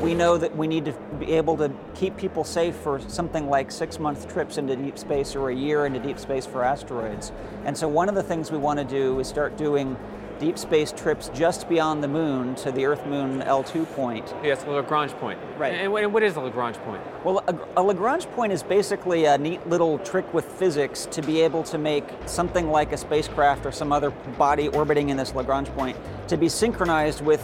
We 0.00 0.14
know 0.14 0.36
that 0.38 0.56
we 0.56 0.66
need 0.66 0.86
to 0.86 0.92
be 1.20 1.32
able 1.32 1.56
to 1.58 1.70
keep 1.94 2.16
people 2.16 2.44
safe 2.44 2.74
for 2.74 3.00
something 3.08 3.48
like 3.48 3.70
six 3.70 3.98
month 3.98 4.32
trips 4.32 4.58
into 4.58 4.74
deep 4.74 4.98
space 4.98 5.36
or 5.36 5.50
a 5.50 5.54
year 5.54 5.86
into 5.86 6.00
deep 6.00 6.18
space 6.18 6.44
for 6.46 6.64
asteroids. 6.64 7.30
And 7.64 7.76
so, 7.76 7.86
one 7.88 8.08
of 8.08 8.14
the 8.14 8.22
things 8.22 8.50
we 8.50 8.58
want 8.58 8.78
to 8.78 8.84
do 8.84 9.20
is 9.20 9.28
start 9.28 9.56
doing 9.56 9.96
deep 10.42 10.58
space 10.58 10.90
trips 10.90 11.30
just 11.32 11.68
beyond 11.68 12.02
the 12.02 12.08
moon 12.08 12.56
to 12.56 12.72
the 12.72 12.84
Earth 12.84 13.06
Moon 13.06 13.42
L2 13.42 13.86
point. 13.94 14.34
Yes, 14.42 14.64
the 14.64 14.72
Lagrange 14.72 15.12
point. 15.12 15.38
Right. 15.56 15.72
And 15.72 15.96
and 15.96 16.12
what 16.12 16.24
is 16.24 16.34
a 16.34 16.40
Lagrange 16.40 16.76
point? 16.78 17.00
Well, 17.24 17.44
a, 17.46 17.80
a 17.80 17.82
Lagrange 17.82 18.26
point 18.32 18.52
is 18.52 18.64
basically 18.64 19.26
a 19.26 19.38
neat 19.38 19.64
little 19.68 20.00
trick 20.00 20.34
with 20.34 20.44
physics 20.44 21.06
to 21.12 21.22
be 21.22 21.40
able 21.42 21.62
to 21.62 21.78
make 21.78 22.04
something 22.26 22.72
like 22.72 22.90
a 22.90 22.96
spacecraft 22.96 23.64
or 23.66 23.70
some 23.70 23.92
other 23.92 24.10
body 24.10 24.66
orbiting 24.66 25.10
in 25.10 25.16
this 25.16 25.32
Lagrange 25.32 25.68
point 25.76 25.96
to 26.26 26.36
be 26.36 26.48
synchronized 26.48 27.24
with 27.24 27.40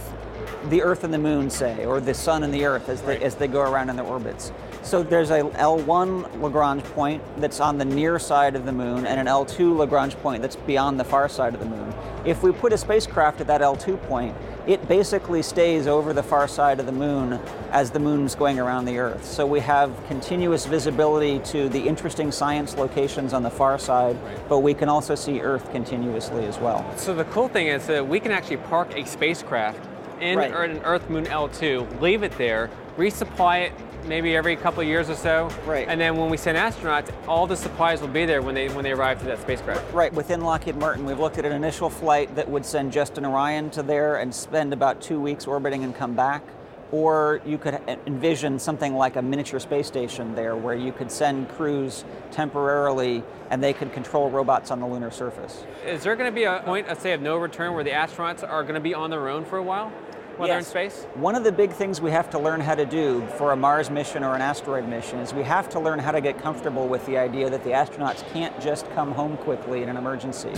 the 0.68 0.82
Earth 0.82 1.04
and 1.04 1.14
the 1.14 1.18
Moon, 1.18 1.50
say, 1.50 1.84
or 1.84 2.00
the 2.00 2.14
Sun 2.14 2.42
and 2.42 2.52
the 2.52 2.64
Earth 2.64 2.88
as 2.88 3.00
they, 3.02 3.20
as 3.20 3.36
they 3.36 3.46
go 3.46 3.60
around 3.60 3.90
in 3.90 3.96
their 3.96 4.06
orbits. 4.06 4.50
So 4.82 5.04
there's 5.04 5.30
a 5.30 5.42
L1 5.42 6.42
Lagrange 6.42 6.82
point 6.82 7.22
that's 7.36 7.60
on 7.60 7.78
the 7.78 7.84
near 7.84 8.18
side 8.18 8.56
of 8.56 8.64
the 8.64 8.72
Moon 8.72 9.06
and 9.06 9.20
an 9.20 9.26
L2 9.26 9.76
Lagrange 9.76 10.16
point 10.16 10.42
that's 10.42 10.56
beyond 10.56 10.98
the 10.98 11.04
far 11.04 11.28
side 11.28 11.54
of 11.54 11.60
the 11.60 11.66
Moon. 11.66 11.94
If 12.24 12.42
we 12.42 12.52
put 12.52 12.72
a 12.72 12.78
spacecraft 12.78 13.40
at 13.40 13.46
that 13.46 13.60
L2 13.60 14.00
point, 14.08 14.36
it 14.66 14.86
basically 14.88 15.42
stays 15.42 15.86
over 15.86 16.12
the 16.12 16.22
far 16.22 16.46
side 16.48 16.78
of 16.80 16.86
the 16.86 16.92
moon 16.92 17.40
as 17.70 17.90
the 17.90 17.98
moon's 17.98 18.34
going 18.34 18.58
around 18.58 18.84
the 18.84 18.98
Earth. 18.98 19.24
So 19.24 19.46
we 19.46 19.60
have 19.60 19.90
continuous 20.08 20.66
visibility 20.66 21.38
to 21.50 21.68
the 21.68 21.80
interesting 21.80 22.30
science 22.30 22.76
locations 22.76 23.32
on 23.32 23.42
the 23.42 23.50
far 23.50 23.78
side, 23.78 24.16
but 24.48 24.58
we 24.58 24.74
can 24.74 24.88
also 24.88 25.14
see 25.14 25.40
Earth 25.40 25.70
continuously 25.72 26.44
as 26.44 26.58
well. 26.58 26.84
So 26.96 27.14
the 27.14 27.24
cool 27.26 27.48
thing 27.48 27.68
is 27.68 27.86
that 27.86 28.06
we 28.06 28.20
can 28.20 28.32
actually 28.32 28.58
park 28.58 28.94
a 28.94 29.04
spacecraft 29.06 29.80
in 30.20 30.36
Right. 30.36 30.52
an 30.52 30.82
Earth 30.84 31.08
Moon 31.08 31.26
L2, 31.26 32.00
leave 32.00 32.22
it 32.24 32.36
there, 32.36 32.68
resupply 32.98 33.66
it 33.66 33.72
maybe 34.08 34.34
every 34.34 34.56
couple 34.56 34.82
years 34.82 35.10
or 35.10 35.14
so. 35.14 35.50
Right. 35.66 35.86
And 35.86 36.00
then 36.00 36.16
when 36.16 36.30
we 36.30 36.36
send 36.36 36.56
astronauts, 36.56 37.12
all 37.28 37.46
the 37.46 37.56
supplies 37.56 38.00
will 38.00 38.08
be 38.08 38.24
there 38.24 38.42
when 38.42 38.54
they 38.54 38.68
when 38.70 38.82
they 38.82 38.92
arrive 38.92 39.20
to 39.20 39.26
that 39.26 39.40
spacecraft. 39.40 39.92
Right, 39.92 40.12
within 40.12 40.40
Lockheed 40.40 40.76
Martin, 40.76 41.04
we've 41.04 41.20
looked 41.20 41.38
at 41.38 41.44
an 41.44 41.52
initial 41.52 41.90
flight 41.90 42.34
that 42.34 42.48
would 42.48 42.64
send 42.64 42.92
just 42.92 43.18
an 43.18 43.26
Orion 43.26 43.70
to 43.70 43.82
there 43.82 44.16
and 44.16 44.34
spend 44.34 44.72
about 44.72 45.00
two 45.00 45.20
weeks 45.20 45.46
orbiting 45.46 45.84
and 45.84 45.94
come 45.94 46.14
back. 46.14 46.42
Or 46.90 47.42
you 47.44 47.58
could 47.58 47.82
envision 48.06 48.58
something 48.58 48.94
like 48.94 49.16
a 49.16 49.22
miniature 49.22 49.60
space 49.60 49.86
station 49.86 50.34
there 50.34 50.56
where 50.56 50.74
you 50.74 50.90
could 50.90 51.12
send 51.12 51.50
crews 51.50 52.02
temporarily 52.30 53.22
and 53.50 53.62
they 53.62 53.74
could 53.74 53.92
control 53.92 54.30
robots 54.30 54.70
on 54.70 54.80
the 54.80 54.86
lunar 54.86 55.10
surface. 55.10 55.64
Is 55.86 56.02
there 56.02 56.16
going 56.16 56.30
to 56.30 56.34
be 56.34 56.44
a 56.44 56.62
point, 56.64 56.88
let's 56.88 57.02
say, 57.02 57.12
of 57.12 57.20
no 57.20 57.36
return 57.36 57.74
where 57.74 57.84
the 57.84 57.90
astronauts 57.90 58.42
are 58.42 58.62
going 58.62 58.74
to 58.74 58.80
be 58.80 58.94
on 58.94 59.10
their 59.10 59.28
own 59.28 59.44
for 59.44 59.58
a 59.58 59.62
while 59.62 59.92
while 60.38 60.48
they're 60.48 60.58
in 60.58 60.64
space? 60.64 61.04
One 61.14 61.34
of 61.34 61.44
the 61.44 61.52
big 61.52 61.72
things 61.72 62.00
we 62.00 62.10
have 62.10 62.30
to 62.30 62.38
learn 62.38 62.60
how 62.60 62.74
to 62.74 62.86
do 62.86 63.26
for 63.36 63.52
a 63.52 63.56
Mars 63.56 63.90
mission 63.90 64.22
or 64.22 64.34
an 64.34 64.40
asteroid 64.40 64.88
mission 64.88 65.18
is 65.18 65.34
we 65.34 65.42
have 65.42 65.68
to 65.70 65.80
learn 65.80 65.98
how 65.98 66.12
to 66.12 66.20
get 66.20 66.38
comfortable 66.38 66.88
with 66.88 67.04
the 67.06 67.18
idea 67.18 67.50
that 67.50 67.64
the 67.64 67.70
astronauts 67.70 68.26
can't 68.32 68.58
just 68.60 68.88
come 68.92 69.12
home 69.12 69.36
quickly 69.38 69.82
in 69.82 69.88
an 69.88 69.96
emergency. 69.96 70.52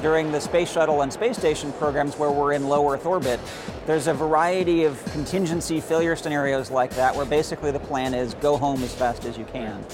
During 0.00 0.32
the 0.32 0.40
space 0.40 0.70
shuttle 0.70 1.02
and 1.02 1.12
space 1.12 1.36
station 1.36 1.72
programs 1.74 2.18
where 2.18 2.30
we're 2.30 2.52
in 2.52 2.68
low 2.68 2.90
Earth 2.90 3.06
orbit, 3.06 3.40
there's 3.84 4.06
a 4.06 4.14
variety 4.14 4.84
of 4.84 5.02
contingency 5.12 5.80
failure 5.80 6.16
scenarios 6.16 6.70
like 6.70 6.90
that 6.94 7.14
where 7.14 7.26
basically 7.26 7.70
the 7.70 7.80
plan 7.80 8.14
is 8.14 8.34
go 8.34 8.56
home 8.56 8.82
as 8.82 8.94
fast 8.94 9.24
as 9.24 9.36
you 9.36 9.44
can. 9.44 9.84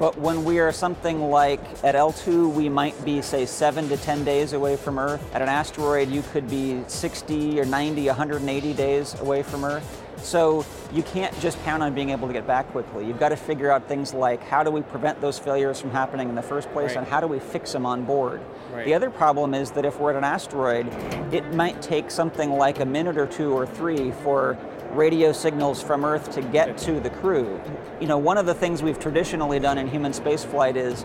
But 0.00 0.16
when 0.18 0.44
we 0.44 0.60
are 0.60 0.72
something 0.72 1.30
like 1.30 1.60
at 1.84 1.94
L2, 1.94 2.54
we 2.54 2.70
might 2.70 3.04
be, 3.04 3.20
say, 3.20 3.44
seven 3.44 3.86
to 3.90 3.98
10 3.98 4.24
days 4.24 4.54
away 4.54 4.76
from 4.76 4.98
Earth. 4.98 5.22
At 5.34 5.42
an 5.42 5.50
asteroid, 5.50 6.08
you 6.08 6.22
could 6.32 6.48
be 6.48 6.82
60 6.86 7.60
or 7.60 7.66
90, 7.66 8.06
180 8.06 8.72
days 8.72 9.20
away 9.20 9.42
from 9.42 9.62
Earth. 9.62 10.02
So 10.16 10.64
you 10.90 11.02
can't 11.02 11.38
just 11.40 11.62
count 11.64 11.82
on 11.82 11.94
being 11.94 12.10
able 12.10 12.28
to 12.28 12.32
get 12.32 12.46
back 12.46 12.70
quickly. 12.72 13.06
You've 13.06 13.20
got 13.20 13.28
to 13.28 13.36
figure 13.36 13.70
out 13.70 13.88
things 13.88 14.14
like 14.14 14.42
how 14.42 14.62
do 14.62 14.70
we 14.70 14.80
prevent 14.80 15.20
those 15.20 15.38
failures 15.38 15.78
from 15.78 15.90
happening 15.90 16.30
in 16.30 16.34
the 16.34 16.42
first 16.42 16.72
place 16.72 16.92
Right. 16.92 16.98
and 16.98 17.06
how 17.06 17.20
do 17.20 17.26
we 17.26 17.38
fix 17.38 17.72
them 17.72 17.84
on 17.84 18.06
board. 18.06 18.40
Right. 18.72 18.86
The 18.86 18.94
other 18.94 19.10
problem 19.10 19.52
is 19.52 19.70
that 19.72 19.84
if 19.84 20.00
we're 20.00 20.10
at 20.12 20.16
an 20.16 20.24
asteroid, 20.24 20.86
it 21.30 21.52
might 21.54 21.82
take 21.82 22.10
something 22.10 22.52
like 22.52 22.80
a 22.80 22.86
minute 22.86 23.18
or 23.18 23.26
two 23.26 23.52
or 23.52 23.66
three 23.66 24.12
for 24.22 24.56
radio 24.92 25.32
signals 25.32 25.82
from 25.82 26.04
Earth 26.04 26.30
to 26.32 26.42
get 26.42 26.76
to 26.78 27.00
the 27.00 27.10
crew. 27.10 27.60
You 28.00 28.06
know, 28.06 28.18
one 28.18 28.38
of 28.38 28.46
the 28.46 28.54
things 28.54 28.82
we've 28.82 28.98
traditionally 28.98 29.58
done 29.58 29.78
in 29.78 29.88
human 29.88 30.12
spaceflight 30.12 30.76
is 30.76 31.04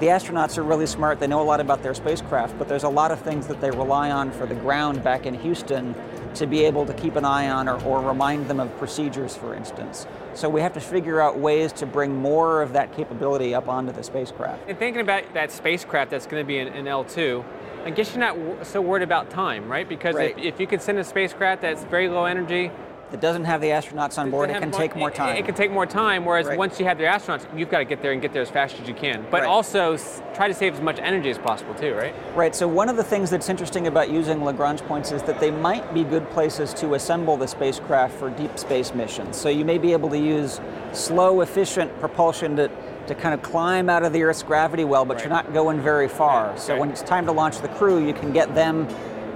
the 0.00 0.06
astronauts 0.06 0.58
are 0.58 0.62
really 0.62 0.86
smart, 0.86 1.20
they 1.20 1.26
know 1.26 1.40
a 1.40 1.44
lot 1.44 1.60
about 1.60 1.82
their 1.82 1.94
spacecraft, 1.94 2.58
but 2.58 2.68
there's 2.68 2.82
a 2.82 2.88
lot 2.88 3.12
of 3.12 3.20
things 3.20 3.46
that 3.46 3.60
they 3.60 3.70
rely 3.70 4.10
on 4.10 4.32
for 4.32 4.46
the 4.46 4.54
ground 4.54 5.04
back 5.04 5.26
in 5.26 5.34
Houston 5.34 5.94
to 6.34 6.46
be 6.46 6.64
able 6.64 6.86
to 6.86 6.94
keep 6.94 7.14
an 7.14 7.24
eye 7.24 7.50
on 7.50 7.68
or, 7.68 7.80
or 7.84 8.00
remind 8.00 8.48
them 8.48 8.58
of 8.58 8.76
procedures, 8.78 9.36
for 9.36 9.54
instance. 9.54 10.06
So 10.34 10.48
we 10.48 10.60
have 10.62 10.72
to 10.72 10.80
figure 10.80 11.20
out 11.20 11.38
ways 11.38 11.72
to 11.74 11.86
bring 11.86 12.16
more 12.16 12.62
of 12.62 12.72
that 12.72 12.96
capability 12.96 13.54
up 13.54 13.68
onto 13.68 13.92
the 13.92 14.02
spacecraft. 14.02 14.62
And 14.66 14.78
thinking 14.78 15.02
about 15.02 15.34
that 15.34 15.52
spacecraft 15.52 16.10
that's 16.10 16.26
going 16.26 16.42
to 16.42 16.46
be 16.46 16.58
in, 16.58 16.68
in 16.68 16.86
L2, 16.86 17.44
I 17.84 17.90
guess 17.90 18.14
you're 18.14 18.20
not 18.20 18.66
so 18.66 18.80
worried 18.80 19.02
about 19.02 19.28
time, 19.28 19.70
right? 19.70 19.88
Because 19.88 20.14
Right. 20.14 20.36
If, 20.38 20.54
if 20.54 20.60
you 20.60 20.66
could 20.66 20.80
send 20.80 20.98
a 20.98 21.04
spacecraft 21.04 21.62
that's 21.62 21.84
very 21.84 22.08
low 22.08 22.24
energy, 22.24 22.70
It 23.12 23.20
doesn't 23.20 23.44
have 23.44 23.60
the 23.60 23.68
astronauts 23.68 24.16
on 24.16 24.30
board, 24.30 24.48
it 24.48 24.58
can 24.58 24.70
more- 24.70 24.80
take 24.80 24.96
more 24.96 25.10
time. 25.10 25.36
It, 25.36 25.44
can 25.44 25.54
take 25.54 25.70
more 25.70 25.84
time. 25.84 26.24
Whereas 26.24 26.46
Right. 26.46 26.56
once 26.58 26.80
you 26.80 26.86
have 26.86 26.96
the 26.96 27.04
astronauts, 27.04 27.44
you've 27.54 27.68
got 27.70 27.78
to 27.78 27.84
get 27.84 28.00
there 28.00 28.12
and 28.12 28.22
get 28.22 28.32
there 28.32 28.40
as 28.42 28.48
fast 28.48 28.80
as 28.80 28.88
you 28.88 28.94
can. 28.94 29.26
But 29.30 29.42
Right. 29.42 29.48
also 29.50 29.96
try 30.34 30.48
to 30.48 30.54
save 30.54 30.74
as 30.74 30.80
much 30.80 30.98
energy 30.98 31.28
as 31.30 31.36
possible 31.38 31.74
too, 31.74 31.94
right? 31.94 32.14
Right, 32.34 32.54
so 32.54 32.66
one 32.66 32.88
of 32.88 32.96
the 32.96 33.04
things 33.04 33.28
that's 33.28 33.50
interesting 33.50 33.86
about 33.86 34.08
using 34.08 34.42
Lagrange 34.44 34.82
points 34.86 35.12
is 35.12 35.22
that 35.24 35.40
they 35.40 35.50
might 35.50 35.92
be 35.92 36.04
good 36.04 36.28
places 36.30 36.72
to 36.74 36.94
assemble 36.94 37.36
the 37.36 37.46
spacecraft 37.48 38.14
for 38.14 38.30
deep 38.30 38.58
space 38.58 38.94
missions. 38.94 39.36
So 39.36 39.48
you 39.50 39.64
may 39.64 39.76
be 39.78 39.92
able 39.92 40.08
to 40.08 40.18
use 40.18 40.60
slow, 40.92 41.42
efficient 41.42 41.98
propulsion 42.00 42.56
to, 42.56 42.70
to 43.08 43.14
kind 43.14 43.34
of 43.34 43.42
climb 43.42 43.90
out 43.90 44.04
of 44.04 44.12
the 44.14 44.22
Earth's 44.22 44.42
gravity 44.42 44.84
well, 44.84 45.04
but 45.04 45.16
Right. 45.16 45.24
you're 45.24 45.32
not 45.34 45.52
going 45.52 45.80
very 45.80 46.08
far. 46.08 46.52
So 46.56 46.76
when 46.78 46.88
it's 46.90 47.02
time 47.02 47.26
to 47.26 47.32
launch 47.32 47.58
the 47.60 47.68
crew, 47.68 47.98
you 47.98 48.14
can 48.14 48.32
get 48.32 48.54
them 48.54 48.88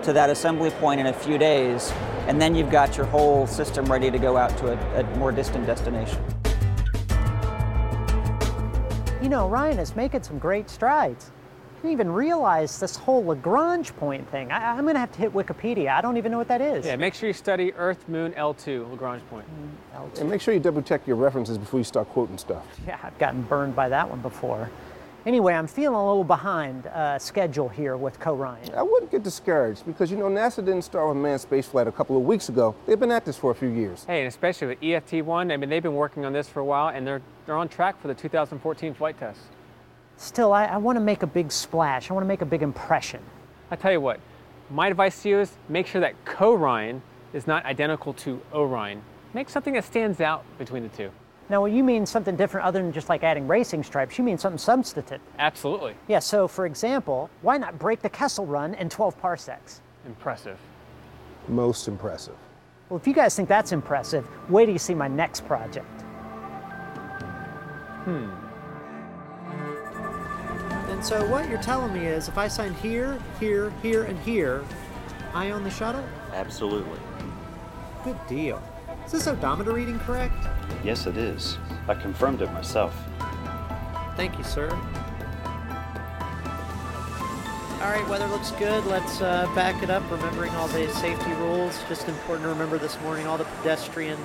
to 0.02 0.12
that 0.14 0.30
assembly 0.30 0.70
point 0.70 1.00
in 1.00 1.06
a 1.06 1.12
few 1.12 1.36
days, 1.36 1.92
and 2.26 2.40
then 2.40 2.54
you've 2.54 2.70
got 2.70 2.96
your 2.96 3.06
whole 3.06 3.46
system 3.46 3.84
ready 3.86 4.10
to 4.10 4.18
go 4.18 4.36
out 4.36 4.56
to 4.58 4.72
a, 4.72 5.00
a 5.00 5.16
more 5.16 5.30
distant 5.30 5.66
destination. 5.66 6.22
You 9.22 9.28
know, 9.28 9.48
Ryan 9.48 9.78
is 9.78 9.96
making 9.96 10.24
some 10.24 10.38
great 10.38 10.68
strides. 10.68 11.30
I 11.30 11.82
didn't 11.82 11.92
even 11.92 12.10
realize 12.10 12.80
this 12.80 12.96
whole 12.96 13.24
Lagrange 13.24 13.94
point 13.96 14.28
thing. 14.30 14.50
I, 14.50 14.76
am 14.76 14.82
going 14.82 14.94
to 14.94 15.00
have 15.00 15.12
to 15.12 15.18
hit 15.18 15.32
Wikipedia. 15.32 15.90
I 15.90 16.00
don't 16.00 16.16
even 16.16 16.32
know 16.32 16.38
what 16.38 16.48
that 16.48 16.60
is. 16.60 16.84
Yeah. 16.84 16.96
Make 16.96 17.14
sure 17.14 17.28
you 17.28 17.32
study 17.32 17.72
Earth 17.74 18.08
Moon 18.08 18.32
L2 18.32 18.90
Lagrange 18.90 19.22
point. 19.28 19.46
And 20.18 20.28
make 20.28 20.40
sure 20.40 20.54
you 20.54 20.60
double 20.60 20.82
check 20.82 21.06
your 21.06 21.16
references 21.16 21.58
before 21.58 21.78
you 21.80 21.84
start 21.84 22.08
quoting 22.08 22.38
stuff. 22.38 22.64
Yeah, 22.86 22.98
I've 23.02 23.18
gotten 23.18 23.42
burned 23.42 23.76
by 23.76 23.88
that 23.88 24.08
one 24.08 24.20
before. 24.20 24.70
Anyway, 25.26 25.52
I'm 25.52 25.66
feeling 25.66 25.96
a 25.96 26.06
little 26.06 26.22
behind 26.22 26.86
uh, 26.86 27.18
schedule 27.18 27.68
here 27.68 27.96
with 27.96 28.20
Co-Ryan. 28.20 28.72
I 28.76 28.82
wouldn't 28.82 29.10
get 29.10 29.24
discouraged 29.24 29.84
because 29.84 30.08
you 30.08 30.16
know 30.16 30.26
NASA 30.26 30.64
didn't 30.64 30.82
start 30.82 31.08
with 31.08 31.16
manned 31.16 31.40
spaceflight 31.40 31.88
a 31.88 31.92
couple 31.92 32.16
of 32.16 32.22
weeks 32.22 32.48
ago. 32.48 32.76
They've 32.86 32.98
been 32.98 33.10
at 33.10 33.24
this 33.24 33.36
for 33.36 33.50
a 33.50 33.54
few 33.54 33.66
years. 33.66 34.04
Hey, 34.04 34.20
and 34.20 34.28
especially 34.28 34.68
with 34.68 34.80
EFT1, 34.80 35.52
I 35.52 35.56
mean, 35.56 35.68
they've 35.68 35.82
been 35.82 35.96
working 35.96 36.24
on 36.24 36.32
this 36.32 36.48
for 36.48 36.60
a 36.60 36.64
while, 36.64 36.90
and 36.94 37.04
they're 37.04 37.20
they're 37.44 37.56
on 37.56 37.68
track 37.68 38.00
for 38.00 38.06
the 38.06 38.14
2014 38.14 38.94
flight 38.94 39.18
test. 39.18 39.40
Still, 40.16 40.52
I, 40.52 40.66
I 40.66 40.76
want 40.76 40.94
to 40.94 41.00
make 41.00 41.24
a 41.24 41.26
big 41.26 41.50
splash. 41.50 42.08
I 42.08 42.14
want 42.14 42.22
to 42.22 42.28
make 42.28 42.42
a 42.42 42.46
big 42.46 42.62
impression. 42.62 43.20
I 43.72 43.74
tell 43.74 43.90
you 43.90 44.00
what, 44.00 44.20
my 44.70 44.86
advice 44.86 45.24
to 45.24 45.28
you 45.28 45.40
is 45.40 45.50
make 45.68 45.88
sure 45.88 46.00
that 46.02 46.24
Co-Ryan 46.24 47.02
is 47.32 47.48
not 47.48 47.64
identical 47.64 48.12
to 48.12 48.40
Orion. 48.54 49.02
Make 49.34 49.48
something 49.48 49.74
that 49.74 49.84
stands 49.84 50.20
out 50.20 50.44
between 50.56 50.84
the 50.84 50.88
two. 50.90 51.10
Now, 51.48 51.62
when 51.62 51.74
you 51.74 51.84
mean 51.84 52.06
something 52.06 52.34
different 52.34 52.66
other 52.66 52.82
than 52.82 52.92
just 52.92 53.08
like 53.08 53.22
adding 53.22 53.46
racing 53.46 53.84
stripes, 53.84 54.18
you 54.18 54.24
mean 54.24 54.36
something 54.36 54.58
substantive. 54.58 55.20
Absolutely 55.38 55.94
Yeah, 56.08 56.18
so 56.18 56.48
for 56.48 56.66
example, 56.66 57.30
why 57.42 57.56
not 57.56 57.78
break 57.78 58.02
the 58.02 58.08
Kessel 58.08 58.46
run 58.46 58.74
in 58.74 58.88
12 58.88 59.18
parsecs? 59.20 59.80
impressive. 60.06 60.58
Most 61.48 61.88
impressive. 61.88 62.34
Well, 62.88 62.98
if 62.98 63.06
you 63.08 63.12
guys 63.12 63.34
think 63.34 63.48
that's 63.48 63.72
impressive, 63.72 64.26
wait 64.48 64.66
till 64.66 64.72
you 64.72 64.78
see 64.78 64.94
my 64.94 65.08
next 65.08 65.44
project. 65.46 65.86
Hmm. 68.04 68.30
And 70.90 71.04
So 71.04 71.28
what 71.28 71.48
you're 71.48 71.62
telling 71.62 71.92
me 71.92 72.06
is 72.06 72.28
if 72.28 72.38
I 72.38 72.46
sign 72.46 72.72
here, 72.74 73.18
here, 73.40 73.72
here, 73.82 74.04
and 74.04 74.18
here, 74.20 74.64
I 75.34 75.50
own 75.50 75.64
the 75.64 75.70
shuttle? 75.70 76.04
Absolutely. 76.32 76.98
Good 78.04 78.18
deal. 78.28 78.62
Is 79.06 79.12
this 79.12 79.28
odometer 79.28 79.72
reading 79.72 80.00
correct? 80.00 80.34
Yes, 80.82 81.06
it 81.06 81.16
is. 81.16 81.58
I 81.86 81.94
confirmed 81.94 82.42
it 82.42 82.52
myself. 82.52 82.92
Thank 84.16 84.36
you, 84.36 84.42
sir. 84.42 84.68
All 87.80 87.92
right, 87.92 88.04
weather 88.08 88.26
looks 88.26 88.50
good. 88.50 88.84
Let's 88.86 89.20
uh, 89.20 89.48
back 89.54 89.80
it 89.84 89.90
up, 89.90 90.02
remembering 90.10 90.50
all 90.56 90.66
the 90.66 90.90
safety 90.94 91.30
rules. 91.34 91.78
Just 91.88 92.08
important 92.08 92.46
to 92.46 92.48
remember 92.48 92.78
this 92.78 93.00
morning 93.02 93.28
all 93.28 93.38
the 93.38 93.44
pedestrian 93.44 94.18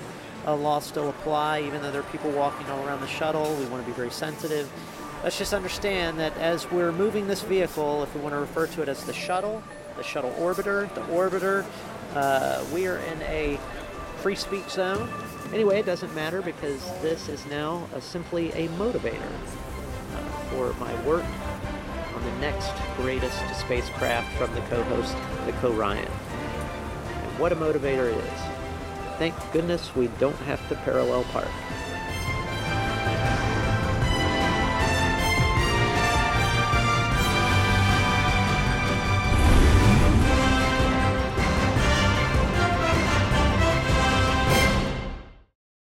uh, 0.48 0.56
laws 0.56 0.84
still 0.84 1.10
apply, 1.10 1.62
even 1.62 1.84
though 1.84 1.92
there 1.92 2.02
are 2.02 2.12
people 2.12 2.32
walking 2.32 2.66
all 2.66 2.84
around 2.84 3.02
the 3.02 3.08
shuttle. 3.08 3.56
We 3.58 3.66
want 3.66 3.84
to 3.84 3.88
be 3.88 3.96
very 3.96 4.10
sensitive. 4.10 4.68
Let's 5.24 5.38
just 5.38 5.54
understand 5.54 6.18
that 6.18 6.36
as 6.38 6.72
we're 6.72 6.92
moving 6.92 7.28
this 7.28 7.44
vehicle, 7.44 8.02
if 8.02 8.16
we 8.16 8.22
want 8.22 8.34
to 8.34 8.40
refer 8.40 8.66
to 8.66 8.82
it 8.82 8.90
as 8.90 9.04
the 9.04 9.14
shuttle, 9.14 9.62
the 9.96 10.02
shuttle 10.02 10.32
orbiter, 10.40 10.92
the 10.96 11.02
orbiter, 11.02 11.68
uh, 12.16 12.66
we 12.74 12.88
are 12.88 12.98
in 12.98 13.22
a 13.22 13.60
free 14.22 14.36
speech 14.36 14.70
zone. 14.70 15.10
Anyway, 15.52 15.80
it 15.80 15.86
doesn't 15.86 16.14
matter 16.14 16.44
because 16.44 16.86
this 17.02 17.28
is 17.28 17.44
now 17.48 17.88
a, 17.96 18.02
simply 18.02 18.52
a 18.52 18.68
motivator 18.70 19.20
uh, 20.14 20.18
for 20.52 20.74
my 20.80 20.94
work 21.04 21.26
on 22.16 22.24
the 22.24 22.32
next 22.40 22.72
greatest 22.98 23.40
spacecraft 23.60 24.32
from 24.38 24.54
the 24.54 24.62
co-host, 24.62 25.16
the 25.48 25.52
Co-Ryan. 25.54 26.08
And 26.08 27.40
what 27.40 27.52
a 27.52 27.56
motivator 27.56 28.12
it 28.12 28.18
is. 28.18 28.40
Thank 29.18 29.36
goodness 29.52 29.96
we 29.96 30.08
don't 30.20 30.36
have 30.38 30.68
to 30.70 30.76
parallel 30.76 31.24
park. 31.26 31.50